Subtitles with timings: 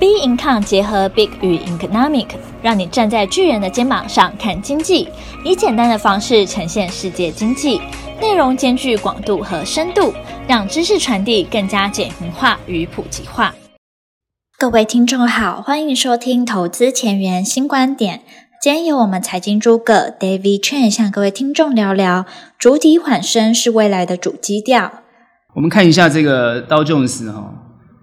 [0.00, 2.28] B Income 结合 Big 与 Economic，
[2.62, 5.06] 让你站在巨人的肩膀上看经济，
[5.44, 7.78] 以简单的方式呈现世界经济，
[8.18, 10.14] 内容兼具广度和深度，
[10.48, 13.54] 让知识传递更加简明化与普及化。
[14.58, 18.22] 各位听众好，欢迎收听投资前沿新观点。
[18.62, 22.24] 今天由我们财经诸葛 David Chen 向各位听众聊聊，
[22.58, 25.02] 主体缓升是未来的主基调。
[25.54, 27.59] 我们看一下这个道琼斯哈。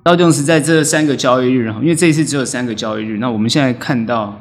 [0.07, 4.39] 道琼斯在这三个交易日哈，因为这一次只有三个交易日，那我们现在看到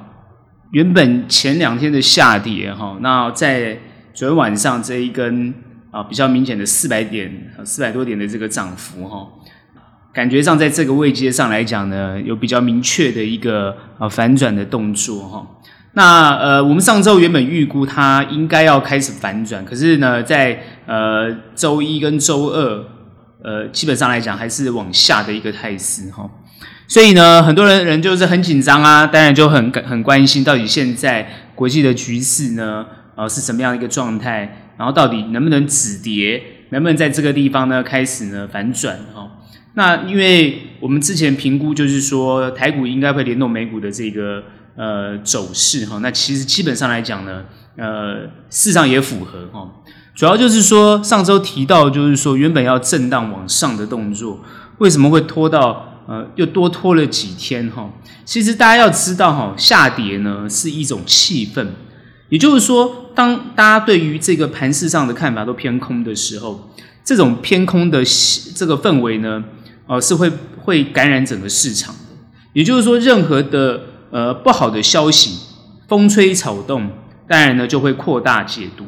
[0.71, 3.77] 原本前两天的下跌哈，那在
[4.15, 5.53] 昨天晚上这一根
[5.91, 9.27] 啊比较明显的四百点、四百多点的这个涨幅哈，
[10.15, 15.45] 感觉上在这个位阶上来讲呢，有比较明确的一个啊反转的动作哈。
[15.95, 22.85] 那呃，我们上周原本预估它应该要开始反转，可是呢，在呃周一跟周二。
[23.47, 26.29] 呃，基本上来讲还是往下的一个态势哈，
[26.89, 39.31] 所以呢，很多人人就是很紧张啊，当然就很很关心到底现在国际的局势呢，呃，是什么样的一个状态，然后到底能不能止跌，能不能在这个地方呢开始呢反转哈？
[39.75, 44.43] 那因为我们之前评估就是说台股应该会联动美股的这个
[44.75, 47.45] 呃走势哈，那其实基本上来讲呢，
[47.77, 49.71] 呃，事实上也符合哈。
[50.17, 54.41] 主要就是说，上周提到，就是说原本要震荡往上的动作，
[54.79, 57.91] 为什么会拖到呃又多拖了几天哈？
[58.25, 61.67] 其实大家要知道哈，下跌呢是一种气氛，
[62.31, 66.71] 也就是说，当大家对于这个盘势上的看法都偏空的时候，
[67.05, 68.03] 这种偏空的
[68.55, 69.45] 这个氛围呢，
[69.87, 70.33] 呃是会
[70.65, 72.01] 会感染整个市场的。
[72.55, 75.39] 也就是说，任何的呃不好的消息，
[75.87, 76.89] 风吹草动，
[77.29, 78.87] 当然呢就会扩大解读。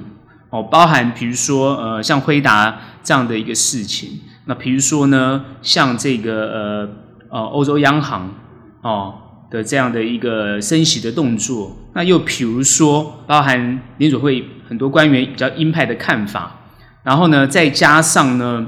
[0.50, 6.88] 哦，包含比如说，呃，像辉达这样的一个事情，那比如说呢，像这个呃
[7.28, 8.34] 呃欧洲央行
[8.80, 9.14] 哦
[9.50, 16.60] 的这样的一个升息的动作，那又比如说，包含联准会很多官员比较鹰派的看法，
[17.02, 18.66] 然后呢，再加上呢，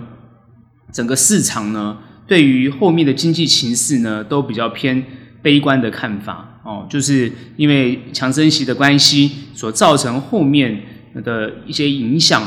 [0.93, 1.97] 整个市场呢
[2.27, 5.03] 对于后面的经济情势呢都比较偏
[5.41, 10.83] 悲观的看法，哦，就是因为强升息的关系所造成后面。
[11.25, 12.43] 的一些影响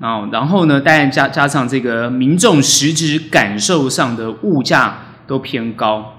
[0.00, 6.14] 啊，然后呢，当然加加上这个民众实质感受上的物价都偏高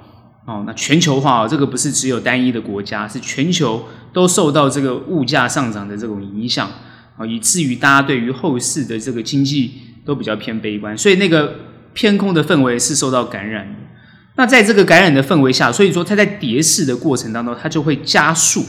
[0.46, 6.70] 哦，那全球化这个不是只有单一的国家，是全球都受到这个物价上涨的这种影响
[7.18, 9.74] 啊，以至于大家对于后市的这个经济
[10.06, 11.54] 都比较偏悲观，所以那个
[11.94, 13.80] 偏空的氛围是受到感染的。
[14.36, 18.66] 那在这个感染的氛围下，所以说它在跌势的过程当中，它就会加速。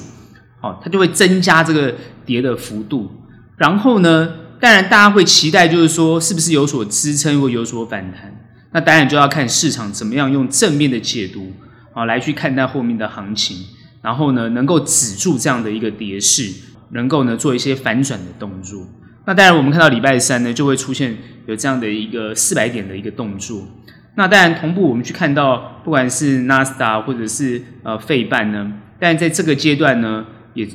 [0.65, 1.95] 哦，它就会增加这个
[2.25, 3.11] 跌的幅度，
[3.59, 8.35] 然后呢，当然大家会期待，就是说是不是有所支撑或有所反弹？
[8.73, 11.53] 那当然就要看市场怎么样用正面的解读
[11.93, 13.59] 啊来去看待后面的行情，
[14.01, 16.51] 然后呢，能够止住这样的一个跌势，
[16.93, 18.87] 能够呢做一些反转的动作。
[19.27, 21.15] 那当然我们看到礼拜三呢就会出现
[21.47, 23.69] 有这样的一个四百点的一个动作。
[24.15, 30.25] 那当然同步我们去看到，不管是纳斯达或者是呃费半呢，但在这个阶段呢。
[30.55, 30.67] 也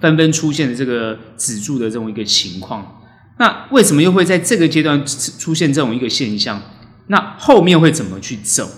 [0.00, 3.02] 纷纷出现了这个止住的这种一个情况，
[3.38, 5.04] 那为什么又会在这个阶段
[5.38, 6.60] 出现这种一个现象？
[7.08, 8.68] 那后面会怎么去走？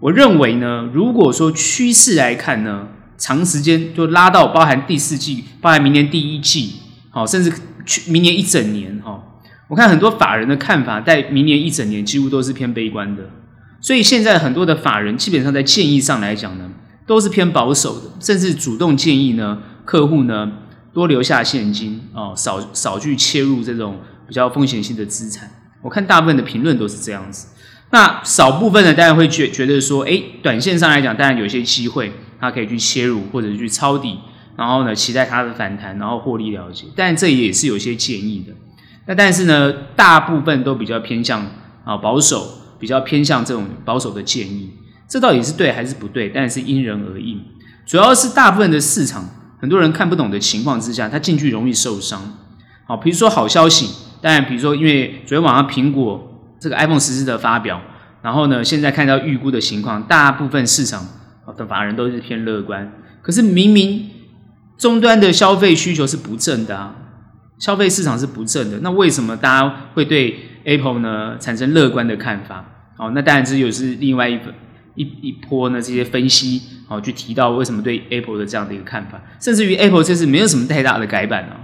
[0.00, 2.88] 我认为呢，如果说趋势来看呢，
[3.18, 6.74] 长时间就拉到包含第四季，包含明年第一季，
[7.10, 7.52] 好，甚至
[7.84, 9.22] 去明年一整年哈。
[9.68, 13.30] 我看很多法人的看法，在明年一整年几乎都是偏悲观的，
[13.80, 16.70] 所以现在很多的法人基本上在建议上来讲呢。
[17.06, 20.52] 都是偏保守的，甚至主动建议呢，客户呢
[20.92, 25.50] 多留下现金哦，少少去切入这种比较风险性的资产。
[25.82, 27.48] 我看大部分的评论都是这样子。
[27.90, 34.18] 那少部分呢，当然会觉觉得说，诶，短线上来讲，当然有些机会，他可以去切入或者去抄底，
[34.56, 36.86] 然后呢，期待它的反弹，然后获利了结。
[36.96, 38.54] 但这也是有些建议的。
[39.06, 41.46] 那但是呢，大部分都比较偏向
[41.84, 42.46] 啊保守，
[42.78, 44.70] 比较偏向这种保守的建议。
[45.12, 46.30] 这到底是对还是不对？
[46.30, 47.38] 但是因人而异。
[47.84, 49.28] 主要是大部分的市场，
[49.60, 52.18] 很多人看不懂的情况之下，他进去容易受伤。
[52.86, 53.90] 好，比如说好消息，
[54.22, 57.82] 当然，比如说因为昨天晚上苹果这个 iPhone 十四的发表，
[58.22, 61.06] 然后呢，现在看到预估的情况，大部分市场
[61.58, 62.90] 的法人都是偏乐观。
[63.20, 64.08] 可是明明
[64.78, 66.94] 终端的消费需求是不正的啊，
[67.58, 72.64] 消费市场是不正的，那为什么大家会对 Apple 呢产生乐观的看法？
[72.96, 74.44] 好，那当然这又是另外一个。
[74.94, 81.56] 一一波呢，这些分析哦，去提到为什么对 Apple 的这样的一个看法，甚至于 Apple 这次没有什么太大的改版啊，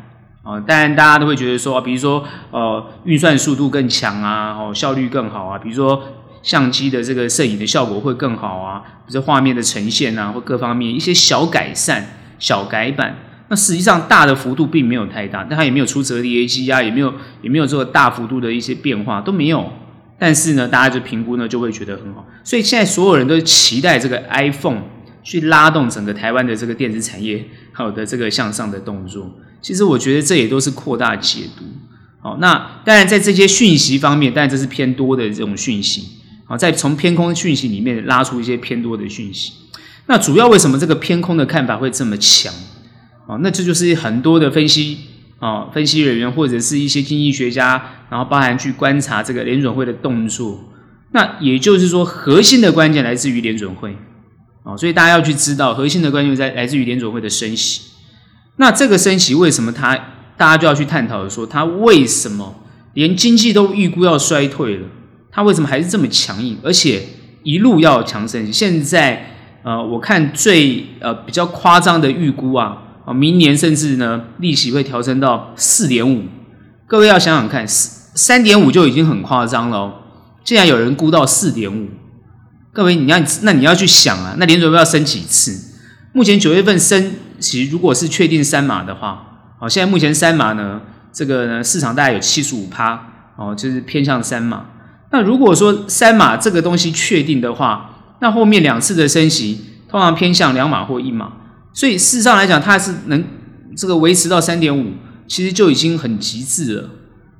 [0.43, 6.03] 哦，当然大家都会觉得说，比如说呃，运算速度更强啊，哦，效率更好啊，比如说
[6.43, 12.07] 相机的这个摄影的效果会更好啊，比如说画面的呈现啊，或各方面一些小改善、
[12.39, 13.17] 小改版。
[13.51, 19.73] 那实际上大的幅度并没有太大，但它也没有出折叠机啊，也没有也没有做大幅度的一些变化都没有。
[20.19, 24.83] 但是呢，大家就评估呢就会觉得很好，所以现在所有人都期待这个 iPhone
[25.23, 29.31] 去拉动整个台湾的这个电子产业好的这个向上的动作。
[29.61, 31.65] 其实我觉得这也都是扩大解读。
[32.21, 36.05] 好，那当然在这些讯息方面，当然这是偏多的这种讯息。
[36.45, 39.53] 好，在从偏空讯息里面拉出一些偏多的讯息。
[40.07, 42.53] 那主要为什么这个偏空的看法会这么强？
[43.27, 44.99] 啊，那这就是很多的分析
[45.39, 47.81] 啊，分析人员或者是一些经济学家，
[48.11, 50.65] 然后包含去观察这个联准会的动作。
[51.13, 53.97] 那也就是说，核心的关键来自于联准会
[54.65, 57.83] 啊，所以大家要去知道，核心的关键在来自于联准会的升息。
[58.57, 59.97] 那这个升息为什么它，
[60.37, 62.57] 大家就要去探讨说，它为什么
[62.95, 64.89] 连经济都预估要衰退了，
[65.31, 67.03] 它为什么还是这么强硬，而且
[67.45, 68.53] 一路要强升？
[68.53, 72.83] 现在呃，我看最呃比较夸张的预估啊。
[73.09, 76.25] 啊，明年甚至呢，利息会调升到四点五。
[76.87, 79.95] 各位要想想看，三点五就已经很夸张了哦。
[80.45, 81.89] 竟然有人估到四点五，
[82.71, 85.75] 各位你要那你要去想啊，那联准会要升几次？
[86.13, 94.67] 目前九月份升息，如果是确定三码的话，好，现在目前三码呢，这个呢市场大概有七十五趴哦，就是偏向三码。
[95.13, 101.33] 那如果说三码这个东西确定的话，那后面两次的升息通常偏向两码或一码。
[101.73, 103.25] 所以事实上来讲，它是能
[103.77, 104.95] 这个维持到三点五，
[105.29, 106.91] 其实就已经很极致了。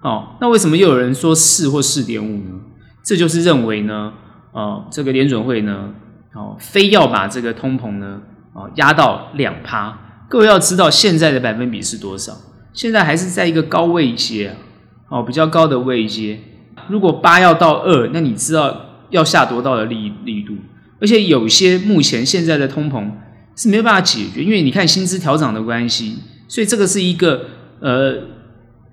[0.01, 2.61] 哦，那为什么又有人说四或四点五呢？
[3.05, 4.13] 这就是认为呢，
[4.53, 5.93] 哦，这个联准会呢，
[6.35, 8.21] 哦，非要把这个通膨呢，
[8.53, 9.99] 哦，压到两趴。
[10.29, 12.33] 各位要知道现在的百分比是多少？
[12.73, 14.49] 现在还是在一个高位阶
[15.09, 16.39] 啊，哦，比较高的位阶。
[16.89, 18.77] 如果八要到二，那你知道
[19.11, 20.55] 要下多大的力力度？
[21.01, 23.11] 而且有些目前现在的通膨。
[23.59, 26.17] 是没有办法解决，因为你看薪资调涨的关系，
[26.47, 27.45] 所以这个是一个
[27.81, 28.15] 呃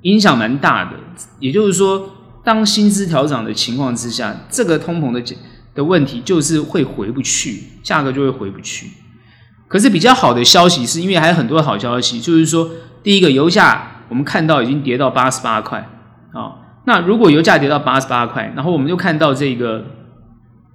[0.01, 0.97] 影响蛮大的。
[1.39, 2.09] 也就是说，
[2.43, 5.21] 当薪资调涨的情况之下，这个通膨的
[5.75, 8.87] 的问题就是会回不去，价格就会回不去。
[9.67, 12.67] 可是比较好的消息是因为还有很多好消息，就是说，
[13.03, 15.87] 第一个油价我们看到已经跌到八十八块
[16.33, 16.81] 啊。
[16.85, 19.85] 那如果油价跌到八十八块，然后我们就看到这个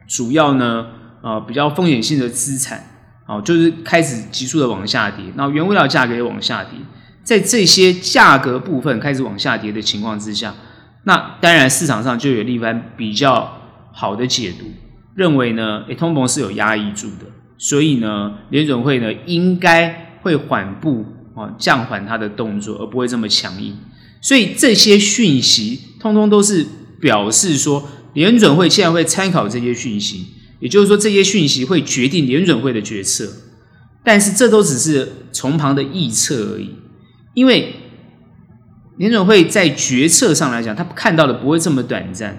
[0.08, 0.86] 主要呢
[1.22, 2.84] 啊比较风险性的资产。
[3.30, 6.72] 哦，就是开始急速的往下跌，然后原物料价格也往下跌，
[7.22, 10.52] 在这些价格部分开始往下跌的情况之下，
[11.04, 13.56] 那当然市场上就有一番比较
[13.92, 14.66] 好的解读，
[15.14, 21.06] 认为呢，诶，通膨是有压抑住的，所以呢，联准会呢应该会缓步
[21.36, 23.78] 啊降缓它的动作，而不会这么强硬。
[24.20, 26.66] 所以这些讯息通通都是
[27.00, 30.39] 表示说，联准会现在会参考这些讯息。
[30.60, 33.26] 也就是说，这些讯息会决定联准会的决策，
[34.04, 36.74] 但是这都只是从旁的预测而已。
[37.32, 37.76] 因为
[38.98, 42.38] 联准会在决策上来讲，他看到的不会这么短暂。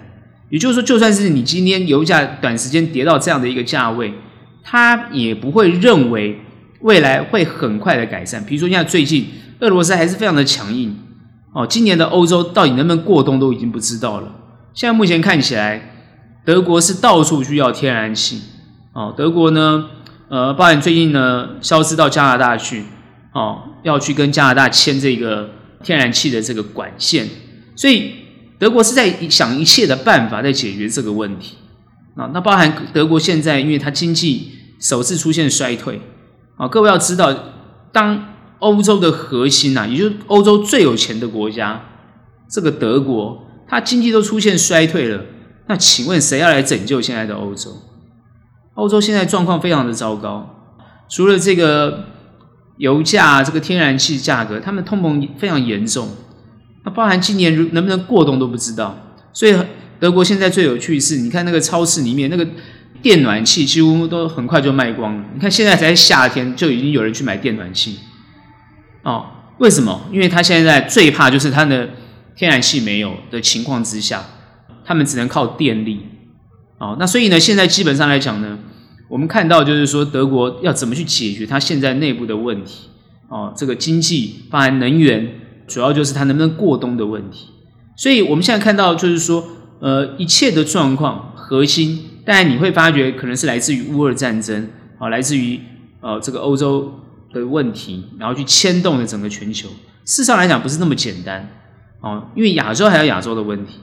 [0.51, 4.13] 也就是说，就算是你今天油价短时间跌到这样的一个价位，
[4.63, 6.39] 他也不会认为
[6.81, 8.45] 未来会很快的改善。
[8.45, 9.25] 比如说，现在最近
[9.61, 10.95] 俄罗斯还是非常的强硬
[11.53, 14.35] 哦，今年的欧洲到底能不能过冬都已经不知道了。
[14.75, 15.87] 现在目前看起来。
[16.43, 18.41] 德国是到处需要天然气，
[18.93, 19.85] 哦，德国呢，
[20.27, 22.83] 呃，包含最近呢，消失到加拿大去，
[23.31, 25.51] 哦，要去跟加拿大签这个
[25.83, 27.29] 天然气的这个管线，
[27.75, 28.13] 所以
[28.57, 31.57] 德国是在想一切的办法在解决这个问题，
[32.15, 36.01] 啊，那包含德国现在，因为它经济首次出现衰退，
[36.57, 37.31] 啊，各位要知道，
[37.91, 41.83] 当欧洲的核心呐，也就是欧洲最有钱的国家，
[42.49, 45.23] 这个德国，它经济都出现衰退了。
[45.67, 47.71] 那请问谁要来拯救现在的欧洲？
[48.73, 50.65] 欧洲现在状况非常的糟糕，
[51.09, 52.05] 除了这个
[52.77, 56.09] 油价、这个天然气价格，他们通膨非常严重。
[56.83, 58.97] 那包含今年如能不能过冬都不知道。
[59.33, 59.55] 所以
[59.99, 62.47] 德国现在最有趣的是，你看那个超市里面那个
[63.01, 65.25] 电暖气几乎都很快就卖光了。
[65.33, 67.99] 你看现在才夏天就已经有人去买电暖气
[69.03, 69.25] 哦？
[69.59, 70.01] 为什么？
[70.11, 71.89] 因为他现在最怕就是他的
[72.35, 74.23] 天然气没有的情况之下。
[74.91, 76.01] 他们只能靠电力，
[76.77, 78.59] 哦，那所以呢，现在基本上来讲呢，
[79.07, 82.89] 我们看到就是说，德国要怎么去解决它现在内部的问题，
[83.29, 85.29] 哦，这个经济包含能源，
[85.65, 87.47] 主要就是它能不能过冬的问题。
[87.95, 89.45] 所以我们现在看到就是说，
[89.79, 94.67] 呃，一切的状况核心，当然你会发觉可能是来自于乌尔战争，
[94.99, 95.57] 啊，来自于
[96.01, 96.91] 呃这个欧洲
[97.31, 99.69] 的问题，然后去牵动了整个全球。
[100.03, 101.47] 事实上来讲，不是那么简单，
[102.01, 103.75] 哦，因为亚洲还有亚洲的问题。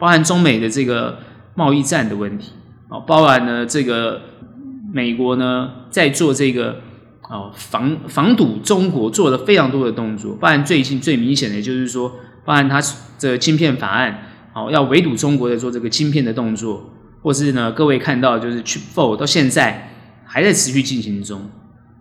[0.00, 1.18] 包含中美的这个
[1.54, 2.52] 贸易战的问题。
[2.88, 4.20] 啊，包含呢这个
[4.92, 6.80] 美国呢在做这个
[7.20, 12.10] 啊防防堵中国做了非常多的动作，包含最近最明显的就是说，
[12.44, 12.82] 包含它
[13.16, 16.90] 这个晶片法案，好要围堵中国的做这个晶片的动作，
[17.22, 19.92] 或是呢各位看到就是 Chip Four 到现在
[20.24, 21.48] 还在持续进行中。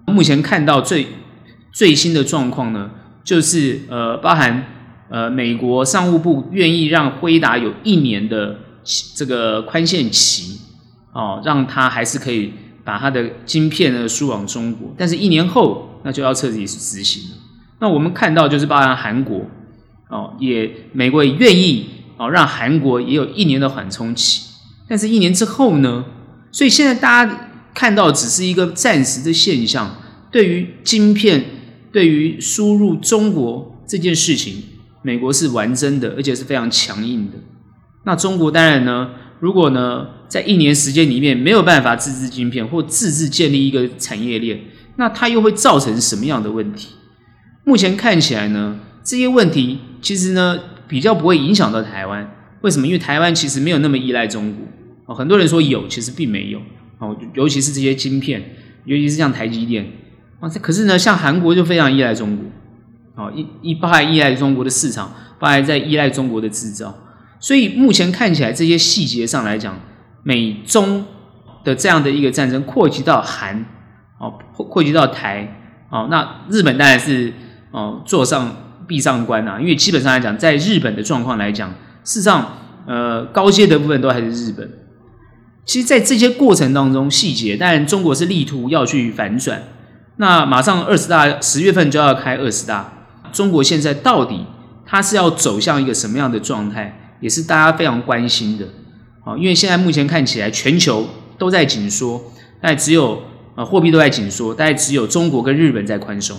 [0.07, 1.05] 目前看到最
[1.71, 2.89] 最新的状况呢，
[3.23, 4.65] 就是呃包含
[5.09, 8.57] 呃美国商务部愿意让辉达有一年的
[9.15, 10.59] 这个宽限期，
[11.11, 17.37] 哦，让它还是可以把它的晶片呢输往中国，但是一年后那就要彻底执行了。
[17.79, 19.45] 那我们看到就是包含韩国。
[20.11, 21.85] 哦，也美国也愿意
[22.17, 24.41] 哦，让韩国也有一年的缓冲期，
[24.87, 26.03] 但是一年之后呢？
[26.51, 29.97] 所以现在大家看到只是一个暂时的现象。
[30.31, 31.45] 对于晶片，
[31.91, 34.63] 对于输入中国这件事情，
[35.01, 37.37] 美国是玩真的，而且是非常强硬的。
[38.05, 44.59] 那中国当然呢，如果呢在一年时间里面没有办法自制晶片或自制建立一个产业链，
[44.97, 46.89] 那它又会造成什么样的问题？
[47.63, 49.79] 目前看起来呢，这些问题。
[50.01, 52.33] 其实呢，比较不会影响到台湾。
[52.61, 52.87] 为什么？
[52.87, 54.65] 因为台湾其实没有那么依赖中国
[55.07, 55.13] 哦。
[55.13, 56.59] 很多人说有，其实并没有
[56.99, 57.13] 哦。
[57.33, 58.41] 尤其是这些晶片，
[58.85, 59.85] 尤其是像台积电
[60.39, 60.47] 啊。
[60.47, 62.45] 这可是呢，像韩国就非常依赖中国
[63.19, 66.95] 哦，一一不还依赖中国的市场，不还在依赖中国的制造。
[67.39, 69.77] 所以目前看起来，这些细节上来讲，
[70.23, 71.05] 美中
[71.65, 73.65] 的这样的一个战争扩及到韩
[74.17, 75.59] 哦，扩扩及到台
[75.91, 76.07] 哦。
[76.09, 77.33] 那日本当然是
[77.71, 78.55] 哦，坐上。
[78.89, 81.69] 闭上关啊，因为基本上来讲，在日本的状况来讲，
[82.03, 82.57] 事实上，
[82.87, 84.67] 呃，高阶的部分都还是日本。
[85.63, 89.61] 其实，在这些过程当中，细节，当然中国是力图要去反转。
[90.15, 92.98] 那马上二十大十月份就要开二十大，
[93.31, 94.45] 中国现在到底
[94.85, 98.65] 它是要走向一个什么样的状态，也是大家非常关心的。
[99.23, 101.05] 啊，因为现在目前看起来，全球
[101.37, 102.21] 都在紧缩，
[102.61, 103.21] 但只有
[103.55, 106.37] 呃货币都在紧缩，大概只有中国跟日本在宽松。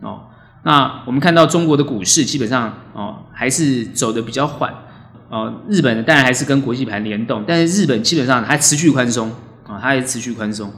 [0.00, 0.22] 哦。
[0.62, 4.70] 那我们看到中国的股市基本上哦还是走得比较缓，
[5.30, 9.30] 哦，日本当然还是跟国际盘联动，但是日本基本上还持续宽松
[9.66, 10.70] 啊，它还持续宽松，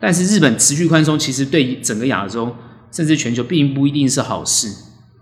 [0.00, 2.56] 但是日本持续宽松其实对整个亚洲
[2.90, 4.68] 甚至全球并不一定是好事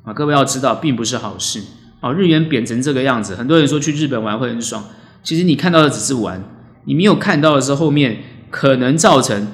[0.06, 1.62] 啊，各位要知道并不是好事
[2.00, 4.82] 哦，日元贬成这个样子，很多人说去日本玩会很爽，
[5.22, 6.42] 其实你看到的只是玩，
[6.86, 8.16] 你没有看到的是后面
[8.50, 9.48] 可能造成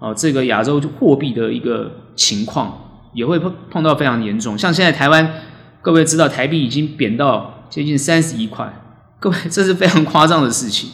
[0.00, 2.86] 哦这个亚洲货币的一个情况。
[3.12, 5.34] 也会碰碰到非常严重，像现在台湾，
[5.82, 8.72] 各位知道台币已经贬到接近三十一块，
[9.18, 10.90] 各位这是非常夸张的事情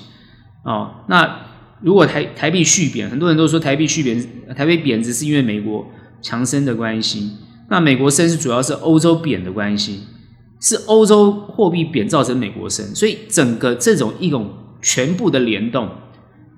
[0.62, 1.04] 哦。
[1.08, 1.40] 那
[1.82, 5.86] 如果台台币续贬，很多人都说台币续贬，台币贬值是因为美国
[6.22, 7.32] 强升的关系。
[7.68, 10.00] 那美国升是主要是欧洲贬的关系，
[10.60, 15.88] 是欧洲货币贬造成美国升，所以整个这种一种全部的联动，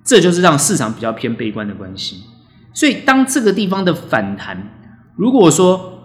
[0.05, 2.23] 这就是让市场比较偏悲观的关系。
[2.75, 4.75] 所以当这个地方的反弹。
[5.17, 5.99] 如果说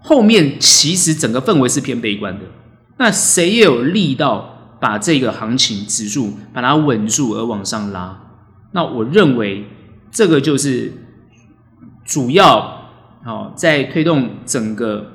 [0.00, 2.46] 后面其实整个氛围是偏悲观的，
[2.96, 8.22] 那谁也有力道把这个行情指数把它稳住而往上拉？
[8.72, 9.66] 那我认为
[10.10, 10.94] 这个就是
[12.06, 12.71] 主要
[13.24, 15.06] 好在推动整个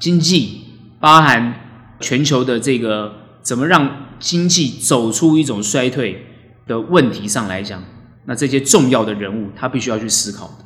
[0.00, 0.60] 经济，
[1.00, 1.54] 包含
[2.00, 3.12] 全球的这个
[3.42, 6.26] 怎么让经济走出一种衰退
[6.66, 7.82] 的问题上来讲，
[8.26, 10.64] 那这些重要的人物他必须要去思考的。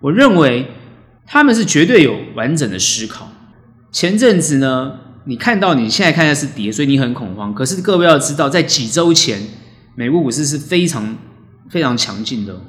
[0.00, 0.70] 我认为
[1.26, 3.28] 他们是绝对有完整的思考。
[3.90, 4.92] 前阵子呢，
[5.24, 7.54] 你看到你现在看的是跌，所以你很恐慌。
[7.54, 9.40] 可是各位要知道，在几周前，
[9.94, 11.16] 美国股市是非常
[11.70, 12.60] 非常强劲的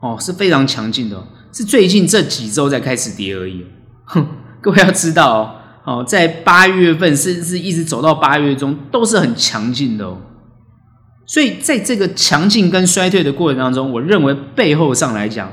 [0.00, 3.64] 哦，是非常强劲的，是最近这几周才开始跌而已。
[4.04, 4.26] 哼，
[4.60, 10.18] 各位要知道哦，在八月份甚至是一直走到八月中，都是很强劲的哦。
[11.26, 15.52] 所以在这个强劲跟衰退的过程当中，我认为背后上来讲。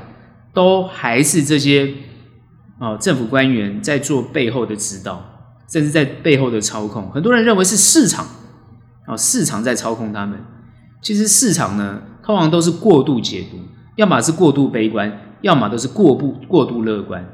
[0.52, 1.94] 都还是这些
[2.80, 5.24] 啊，政府官员在做背后的指导，
[5.72, 7.08] 甚至在背后的操控。
[7.12, 8.26] 很多人认为是市场
[9.06, 10.40] 啊，市场在操控他们。
[11.00, 13.58] 其实市场呢，通常都是过度解读，
[13.94, 17.24] 要么是过度悲观，要么都是过不过度乐观。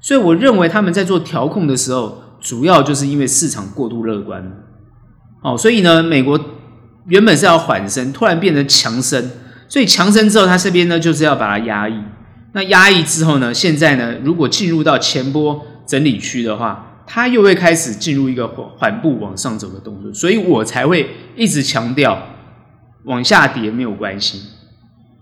[0.00, 4.64] 所以我认为他们在做调控的时候，主要就是因为市场过度乐观。
[5.42, 6.38] 哦，所以呢，美国
[7.06, 9.30] 原本是要缓升，突然变成强升，
[9.68, 11.94] 所以强升之后，它这边呢就是要把它压抑。
[12.52, 13.52] 那压抑之后呢？
[13.52, 14.14] 现在呢？
[14.24, 22.18] 如果进入到前波整理区的话，它又会开始进入一个缓步往上走的动作，所以我才会一直强调
[23.04, 24.40] 往下跌没有关系，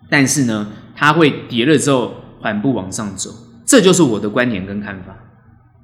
[0.08, 3.30] 但是呢，它会跌了之后缓步往上走，
[3.64, 5.16] 这就是我的观点跟看法。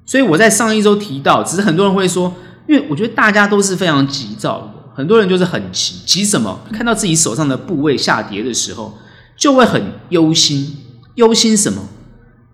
[0.05, 2.35] 所以我在上一周提到，只是很多人会说，
[2.69, 6.61] 因为我觉得大家都是非常急躁的，很多人就是很急，急什么？
[6.71, 8.99] 看到自己手上的部位下跌的时候，
[9.39, 10.77] 就会很忧心。
[11.15, 11.89] 忧心什么？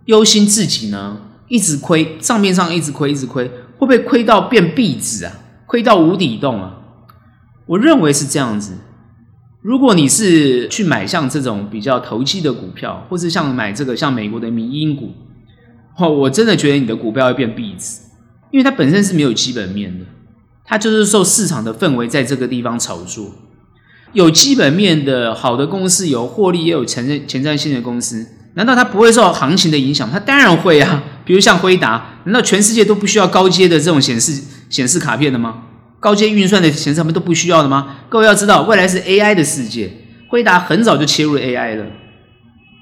[0.04, 1.16] 忧心自己呢，
[1.48, 5.32] 一直亏，账面上一直亏，一直亏，会不会亏到变壁纸啊？
[5.66, 6.76] 亏到无底洞啊？
[7.66, 8.74] 我认为是这样子。
[9.66, 15.10] 如果你是去买像这种比较投机的股票，或是像买这个像美国的民营股，
[15.98, 17.98] 哦，我真的觉得你的股票会变壁纸，
[18.52, 20.04] 因为它本身是没有基本面的，
[20.64, 23.32] 它就是受市场的氛围在这个地方炒作。
[24.12, 30.08] 有基本面的好的公司，有获利也有前瞻前瞻性的公司，难道它不会受行情的影响？
[30.08, 31.02] 它当然会啊！
[31.24, 35.64] 比如像辉达，难道全世界都不需要高阶的这种显示显示卡片的吗？
[36.06, 37.96] 高阶运算的显示卡片都不需要的吗？
[38.08, 39.90] 各位要知道，未来是 AI 的世界，
[40.28, 41.84] 辉达很早就切入 AI 了，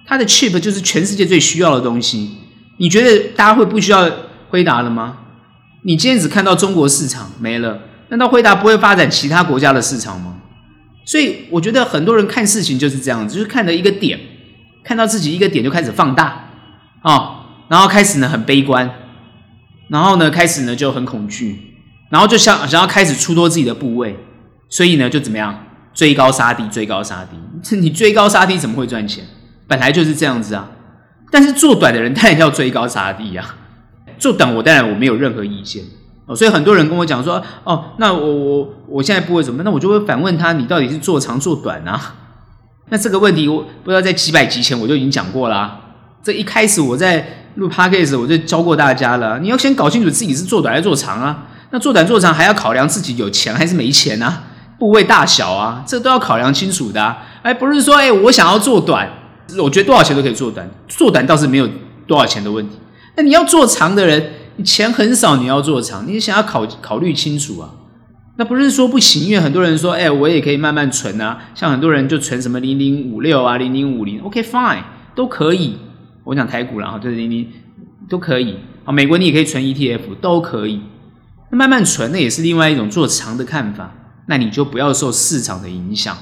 [0.07, 2.33] 它的 chip 就是全世界最需要的东西。
[2.76, 4.11] 你觉得大家会不需要
[4.50, 5.16] 辉达了吗？
[5.85, 10.37] 你今天只看到中国市场没了，难道辉达不会发展其他国家的市场吗？
[11.07, 14.21] 所以我觉得很多人看事情就是这样子，就是看到一个点，
[14.85, 16.50] 看到自己一个点就开始放大
[17.00, 18.90] 啊、然后开始呢很悲观，
[19.88, 21.74] 然后呢开始呢就很恐惧，
[22.14, 24.16] 然后就想想要开始出多自己的部位，
[24.68, 27.37] 所以呢就怎么样追高杀低，追高杀低，
[27.75, 29.25] 你追高杀低怎么会赚钱？
[29.66, 30.71] 本来就是这样子啊。
[31.33, 33.56] 但是做短的人当然要追高杀低啊，
[34.16, 35.83] 做短我当然我没有任何意见。
[36.26, 39.64] 哦，所以很多人跟我讲说，哦，那我我我现在不会怎么？
[39.64, 42.14] 那我就会反问他，你到底是做长做短啊？
[42.90, 45.80] 那这个问题，我不知道在几百集前我就已经讲过啦、啊。
[46.23, 51.49] 这一开始我在录 podcast 我就教过大家了，你要先搞清楚自己是做短还是做长啊。
[51.75, 54.45] 那做短做长还要考量自己有钱还是没钱啊，
[54.78, 57.19] 部位大小啊，这都要考量清楚的、啊。
[57.43, 59.11] 哎，不是说哎，我想要做短，
[59.61, 61.69] 我觉得多少钱都可以做短，做短倒是没有
[62.07, 62.76] 多少钱的问题。
[63.16, 64.31] 那你要做长的人。
[64.57, 67.71] 你钱很少，你要做长，你想要考考虑清楚啊。
[68.37, 71.40] 那不是说不行，因为很多人说，哎，我也可以慢慢存啊。
[71.57, 74.85] 像很多人就存什么零零五六啊，零零五零，OK fine，
[75.16, 75.76] 都可以。
[76.23, 77.49] 我讲台股啦，就是零零
[78.09, 78.93] 都可以啊。
[78.93, 80.80] 美国你也可以存 ETF，都可以。
[81.54, 83.93] 慢慢存，那也是另外一种做长的看法。
[84.26, 86.17] 那你就不要受市场的影响。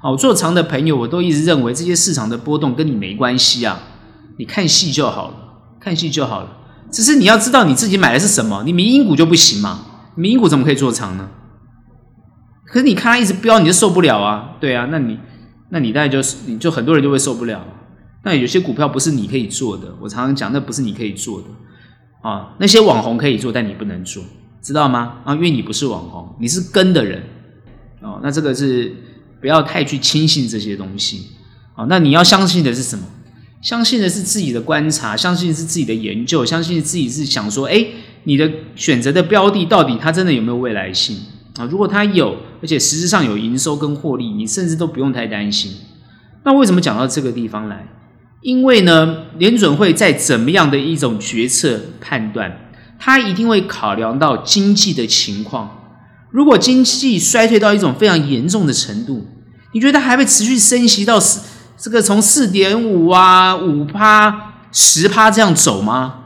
[0.00, 3.80] 好，做长的朋友，我都一直认为这些市场的波动跟你没关系啊。
[4.38, 5.34] 你看戏就好了，
[5.80, 6.56] 看戏就好了。
[6.90, 9.80] 只是你要知道你自己买的是什么，你民营股就不行嘛？
[10.14, 11.28] 民营股怎么可以做长呢？
[12.64, 14.56] 可是你看它一直飙，你就受不了啊！
[14.60, 15.18] 对啊，那你
[15.70, 17.64] 那你大概就是你就很多人就会受不了。
[18.22, 21.48] 那有些股票不是你可以做的，我常常讲，那不是你可以做的
[22.22, 22.54] 啊。
[22.58, 24.22] 那些网红可以做，但你不能做，
[24.62, 25.18] 知道吗？
[25.24, 27.22] 啊，因为你不是网红，你是跟的人
[28.02, 28.20] 哦。
[28.22, 28.94] 那这个是
[29.40, 31.28] 不要太去轻信这些东西
[31.76, 31.86] 哦。
[31.88, 33.04] 那你要相信的是什么？
[33.60, 37.90] 相信的是自己的观察，相信是自己的研究，相信自己是想说，诶，
[38.22, 41.16] 你的选择的标的到底它真的有没有未来性
[41.56, 41.64] 啊？
[41.70, 45.72] 如果它有，而且实质上有营收跟获利，你甚至都不用太担心。
[46.44, 47.88] 那为什么讲到这个地方来？
[48.42, 52.67] 因为呢，联准会在怎么样的一种决策判断，
[52.98, 55.76] 它一定会考量到经济的情况。
[56.30, 59.26] 如果经济衰退到一种非常严重的程度，
[59.72, 61.40] 你觉得还会持续升息到四？
[61.76, 66.16] 这个从四点五啊、五趴、十趴这样走吗？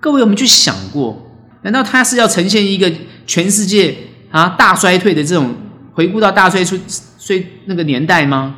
[0.00, 1.24] 各位有没有去想过？
[1.62, 2.92] 难道它是要呈现一个
[3.26, 3.96] 全世界
[4.30, 5.54] 啊大衰退的这种
[5.92, 6.80] 回顾到大衰退
[7.18, 8.56] 衰那个年代吗？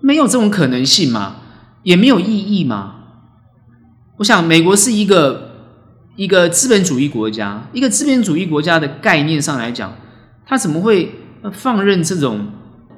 [0.00, 1.36] 没有这种可能性嘛，
[1.82, 2.94] 也没有意义嘛。
[4.18, 5.51] 我想美国是一个
[6.16, 9.96] 一个资本主义国家，一个资本主义国家的概念上来讲，
[10.46, 11.14] 它怎么会
[11.52, 12.46] 放任这种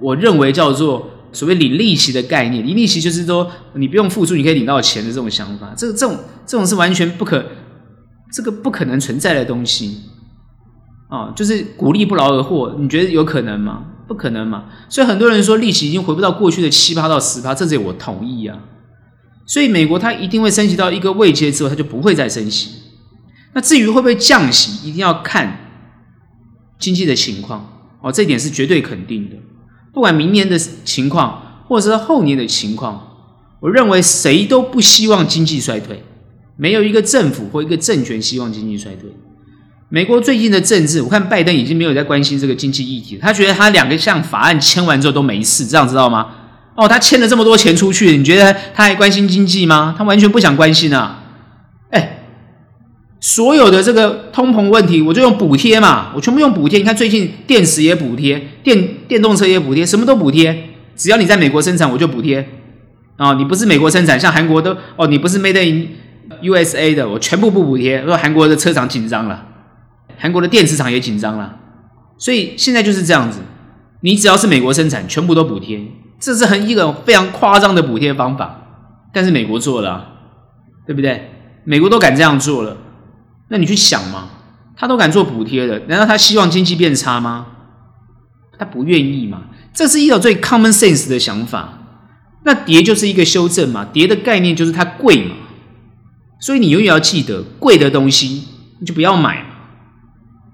[0.01, 1.11] 我认为叫做？
[1.35, 7.45] 所谓领利息的概念，领利息就是说你不用付出，你可以领到钱的这种想法，这这种这种是完全不可，
[8.33, 10.03] 这个不可能存在的东西
[11.09, 13.83] 啊，就是鼓励不劳而获，你觉得有可能吗？
[14.07, 14.67] 不可能嘛。
[14.89, 18.57] 所以很多人说利息已经回不到过去的七八到十趴，这这我同意啊。
[19.45, 22.84] 所以美国它一定会升息到一个位阶之后，它就不会再升息。
[23.55, 25.71] 那至于会不会降息，一定要看
[26.79, 27.67] 经济的情况
[28.03, 29.37] 哦，这一点是绝对肯定的。
[29.93, 33.01] 不管明年的情况，或者是后年的情况，
[33.61, 36.03] 我认为谁都不希望经济衰退，
[36.57, 39.09] 没有一个政府或一个政权希望经济衰退。
[39.89, 46.27] 美国最近的政治，我看拜登已经没有在关心这个经济议题，他觉得他两个项法案签完之后都没事，这样知道吗？
[46.75, 49.95] 哦，他签了这么多钱出去，你觉得他还关心经济吗？
[49.97, 51.23] 他完全不想关心啊！
[53.25, 56.79] 所有的这个通膨问题，我就用补贴嘛，我全部用补贴。
[56.79, 60.55] 你看最近电池也补贴，电电动车也补贴，什么都补贴。
[60.95, 62.47] 只要你在美国生产，我就补贴。
[63.17, 65.89] 啊、哦，你不是美国生产，像韩国都哦，你不是 Made in
[66.43, 68.05] USA 的，我全部不补贴。
[68.05, 69.43] 说韩国的车厂紧张了，
[70.19, 71.57] 韩国的电池厂也紧张了。
[72.19, 73.39] 所以现在就是这样子，
[74.03, 75.81] 你只要是美国生产，全部都补贴，
[76.21, 78.61] 这是很一个非常夸张的补贴方法。
[79.15, 80.09] 但是美国做了，
[80.87, 81.31] 对不对？
[81.65, 82.77] 美国都敢这样做了，
[83.55, 84.31] 那你去想嘛，
[84.77, 87.47] 他都敢做补贴了，难道他希望经济变差吗？
[88.59, 89.45] 他不愿意嘛。
[89.73, 91.79] 这是一个最 common sense 的想法。
[92.43, 95.37] 那跌就是一个修正嘛，跌的概念就是它贵嘛。
[96.41, 98.43] 所以你永远要记得，贵的东西
[98.81, 99.51] 你就不要买嘛，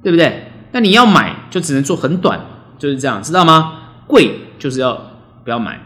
[0.03, 0.53] 对不对？
[0.73, 2.39] 那你要买就只能做很短，
[2.79, 3.79] 就是这样，知道吗？
[4.07, 4.95] 贵就是要
[5.43, 5.81] 不要买，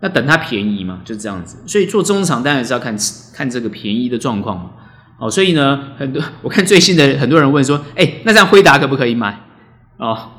[0.00, 1.62] 那等它便宜嘛，就是这样子。
[1.64, 2.96] 所以做中长当然是要看
[3.32, 4.70] 看这个便宜的状况嘛。
[5.18, 9.40] 哦，所以呢，很多 我看最新的很多人问说，哎，那这样辉达可不可以买？
[9.96, 10.30] 哦，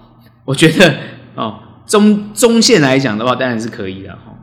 [0.46, 0.96] 我觉得
[1.36, 4.34] 哦，中中线来讲的话，当然是可以的哈。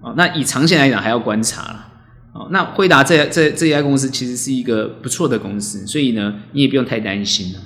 [0.00, 1.86] 哦，那以长线来讲还要观察了。
[2.32, 7.60] 哦，那辉达这这这家公司其实是一个不错的公司，所以呢，你也不用太担心了。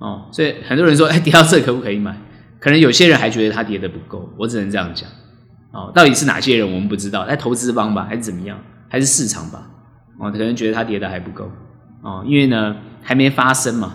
[0.00, 2.16] 哦，所以很多人说，哎，跌到这可不可以买？
[2.58, 5.08] 可能有些人还觉得它跌的不够，我只能这样讲。
[5.72, 9.68] 哦，到底是哪些人我们不知道，在投资方吧，还是怎么样，还是市场吧？
[10.20, 11.50] 哦，可能觉得它跌的还不够。
[12.02, 13.94] 哦，因为呢还没发生嘛。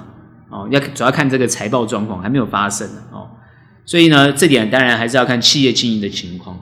[0.49, 3.27] 哦，要主要看这个财报状况还没有发生哦，
[3.85, 6.59] 所以呢，这点当然还是要看企业经营的情况。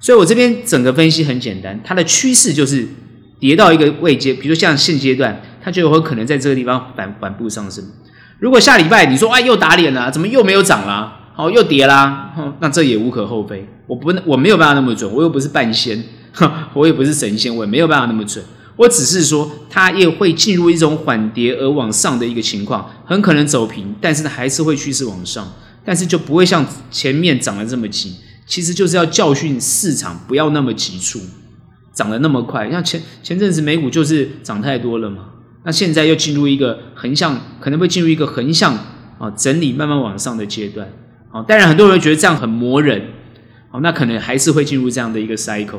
[0.00, 2.88] 所以我这边整个分析很简单，它的趋势就是
[3.38, 7.84] 跌到一个位阶，比如像现阶段，它就有可能在这个地方反反复上升。
[8.40, 11.30] 如果下礼拜你说哎又打脸了，怎么又没有涨了？
[11.34, 13.68] 好又跌啦，那这也无可厚非。
[13.86, 16.02] 我不我没有办法那么准，我又不是半仙，
[16.74, 18.44] 我也不是神仙，我也没有办法那么准。
[18.76, 25.52] 我只是说它也会进入一种缓跌而往上的一个情况，很可能走平，但是呢还是会趋势往上，
[25.84, 28.16] 但是就不会像前面涨得这么急。
[28.44, 31.20] 其实就是要教训市场，不要那么急促，
[31.94, 32.70] 涨得那么快。
[32.70, 35.26] 像前前阵子美股就是涨太多了嘛，
[35.64, 38.74] 那现在又进入一个横向，可能会进入一个横向
[39.18, 40.88] 啊整理，慢慢往上的阶段。
[41.30, 43.00] 好，当然很多人觉得这样很磨人，
[43.70, 45.78] 好，那可能还是会进入这样的一个 cycle，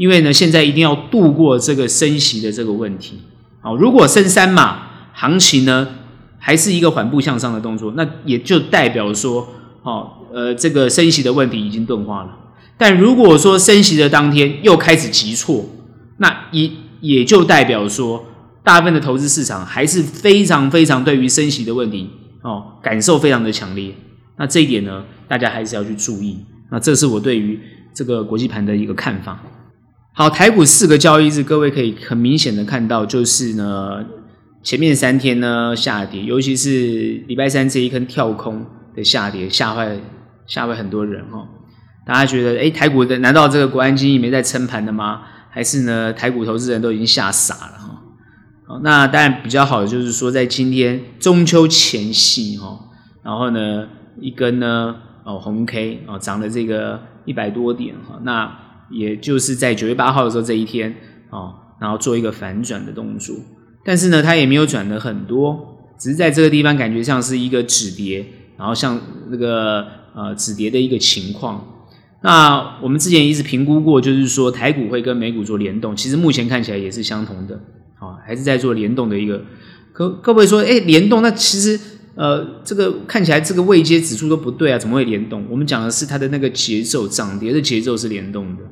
[0.00, 3.20] 因为呢，现在一定要度过这个升息的这个问题。
[3.60, 5.86] 好，如果升三码行情呢
[6.38, 9.46] 还是一个缓步向上的动作，那也就代表说，
[9.82, 10.16] 好。
[10.32, 12.30] 呃，这个升息的问题已经钝化了，
[12.78, 15.68] 但如果说升息的当天又开始急挫，
[16.18, 18.24] 那也也就代表说，
[18.62, 22.08] 大部分的投资市场还是非常非常对于升息的问题
[22.42, 23.92] 哦，感受非常的强烈。
[24.36, 26.38] 那这一点呢，大家还是要去注意。
[26.70, 27.58] 那这是我对于
[27.92, 29.42] 这个国际盘的一个看法。
[30.12, 34.04] 好，台股四个交易日，各位可以很明显的看到，就是呢，
[34.62, 39.98] 前面三天呢下跌，尤其是礼拜三这一根跳空的下跌，吓坏。
[40.46, 41.46] 吓坏很多人哈，
[42.04, 45.22] 大家觉得，诶，台股的难道这个国安基金没在撑盘的吗？
[45.48, 48.02] 还是呢，台股投资人都已经吓傻了哈？
[48.66, 52.80] 好，那当然比较好的就是说，在今天中秋前夕哈，
[53.22, 53.86] 然后呢，
[54.20, 58.52] 一根呢哦红 K 哦涨了这个一百多点哈，那
[58.90, 60.94] 也就是在九月八号的时候这一天
[61.30, 63.36] 哦，然后做一个反转的动作，
[63.84, 68.26] 但是呢，它也没有转的很多，只是在这个地方感觉像是一个止跌，
[68.58, 69.00] 然后像
[69.30, 69.86] 那个。
[70.12, 71.64] 呃，止跌的一个情况。
[72.24, 77.54] 那我们之前一直评估过，就是说台股会跟美股做联动，其实目前看起来也是相同的，
[78.00, 79.40] 啊，还是在做联动的一个。
[79.92, 81.78] 可各位说，哎，联动，那其实
[82.16, 85.46] 呃，这个看起来这个位阶指数都不对啊，怎么会联动？
[85.48, 88.64] 我们讲的是它的那个节奏，涨跌的节奏是联动的，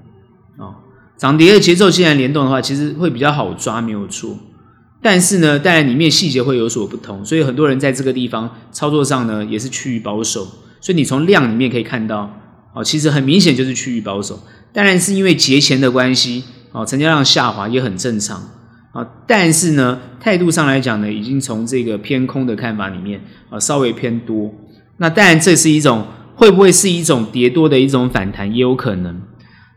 [1.18, 4.38] 涨跌的节奏既然联动的话，其实会比较好抓，没有错。
[5.02, 10.46] 但是呢，当然里面细节会有所不同，所以很多人在这个地方操作上呢，也是趋于保守。
[10.80, 12.32] 所以你从量里面可以看到，
[12.72, 14.40] 哦，其实很明显就是趋于保守。
[14.72, 18.40] 当然是因为节前的关系，哦，成交量下滑也很正常，
[18.92, 24.52] 啊，但是呢，态度上来讲呢，已经从这个偏空的看法里面，啊，稍微偏多。
[24.98, 29.20] 那当然这是一种会不会是一种跌多的一种反弹，也有可能。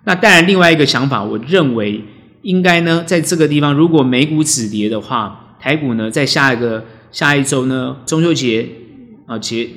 [0.03, 2.03] 那当然另外一个想法，我认为
[2.41, 8.69] 应该呢，在这个地方，如果美股止跌的话，台股呢，在下一个下一周呢，中秋节
[9.25, 9.69] 啊节。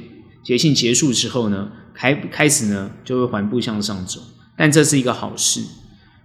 [0.44, 4.20] 节庆结束之后呢，开开始呢就会缓步向上走，
[4.58, 5.62] 但这是一个好事。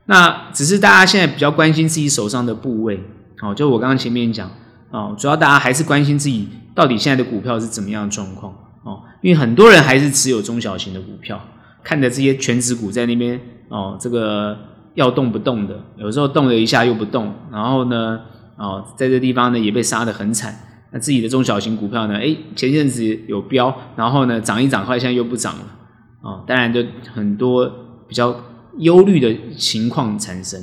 [0.07, 2.99] 那只是大家现在比较关心自己手上的部位，
[3.41, 4.51] 哦，就我刚刚前面讲，
[4.91, 11.41] 哦，主要大家还是关心自己到底现在的股票是怎么样的状况，哦，因为很多人还是持有中小型的股票，
[11.81, 14.57] 看着这些权值股在那边，哦，这个
[14.95, 18.19] 要动不动的，有时候动了一下又不动，然后呢，
[18.57, 20.53] 哦，在这地方呢也被杀得很惨。
[20.91, 22.15] 那自己的中小型股票呢？
[22.15, 25.65] 诶，前阵子有飙，然后呢涨一涨，后来现在又不涨了，
[26.21, 27.71] 哦，当然就很多
[28.07, 28.35] 比较
[28.79, 30.59] 忧虑的情况产生。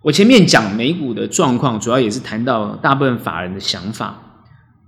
[0.00, 4.18] 我前面讲美股的状况，主要也是谈到大部分法人的想法，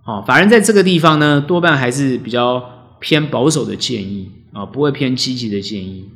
[0.07, 2.63] 哦，法人在这个地方呢，多半还是比较
[2.99, 6.09] 偏保守的建议，啊，不会偏积极的建议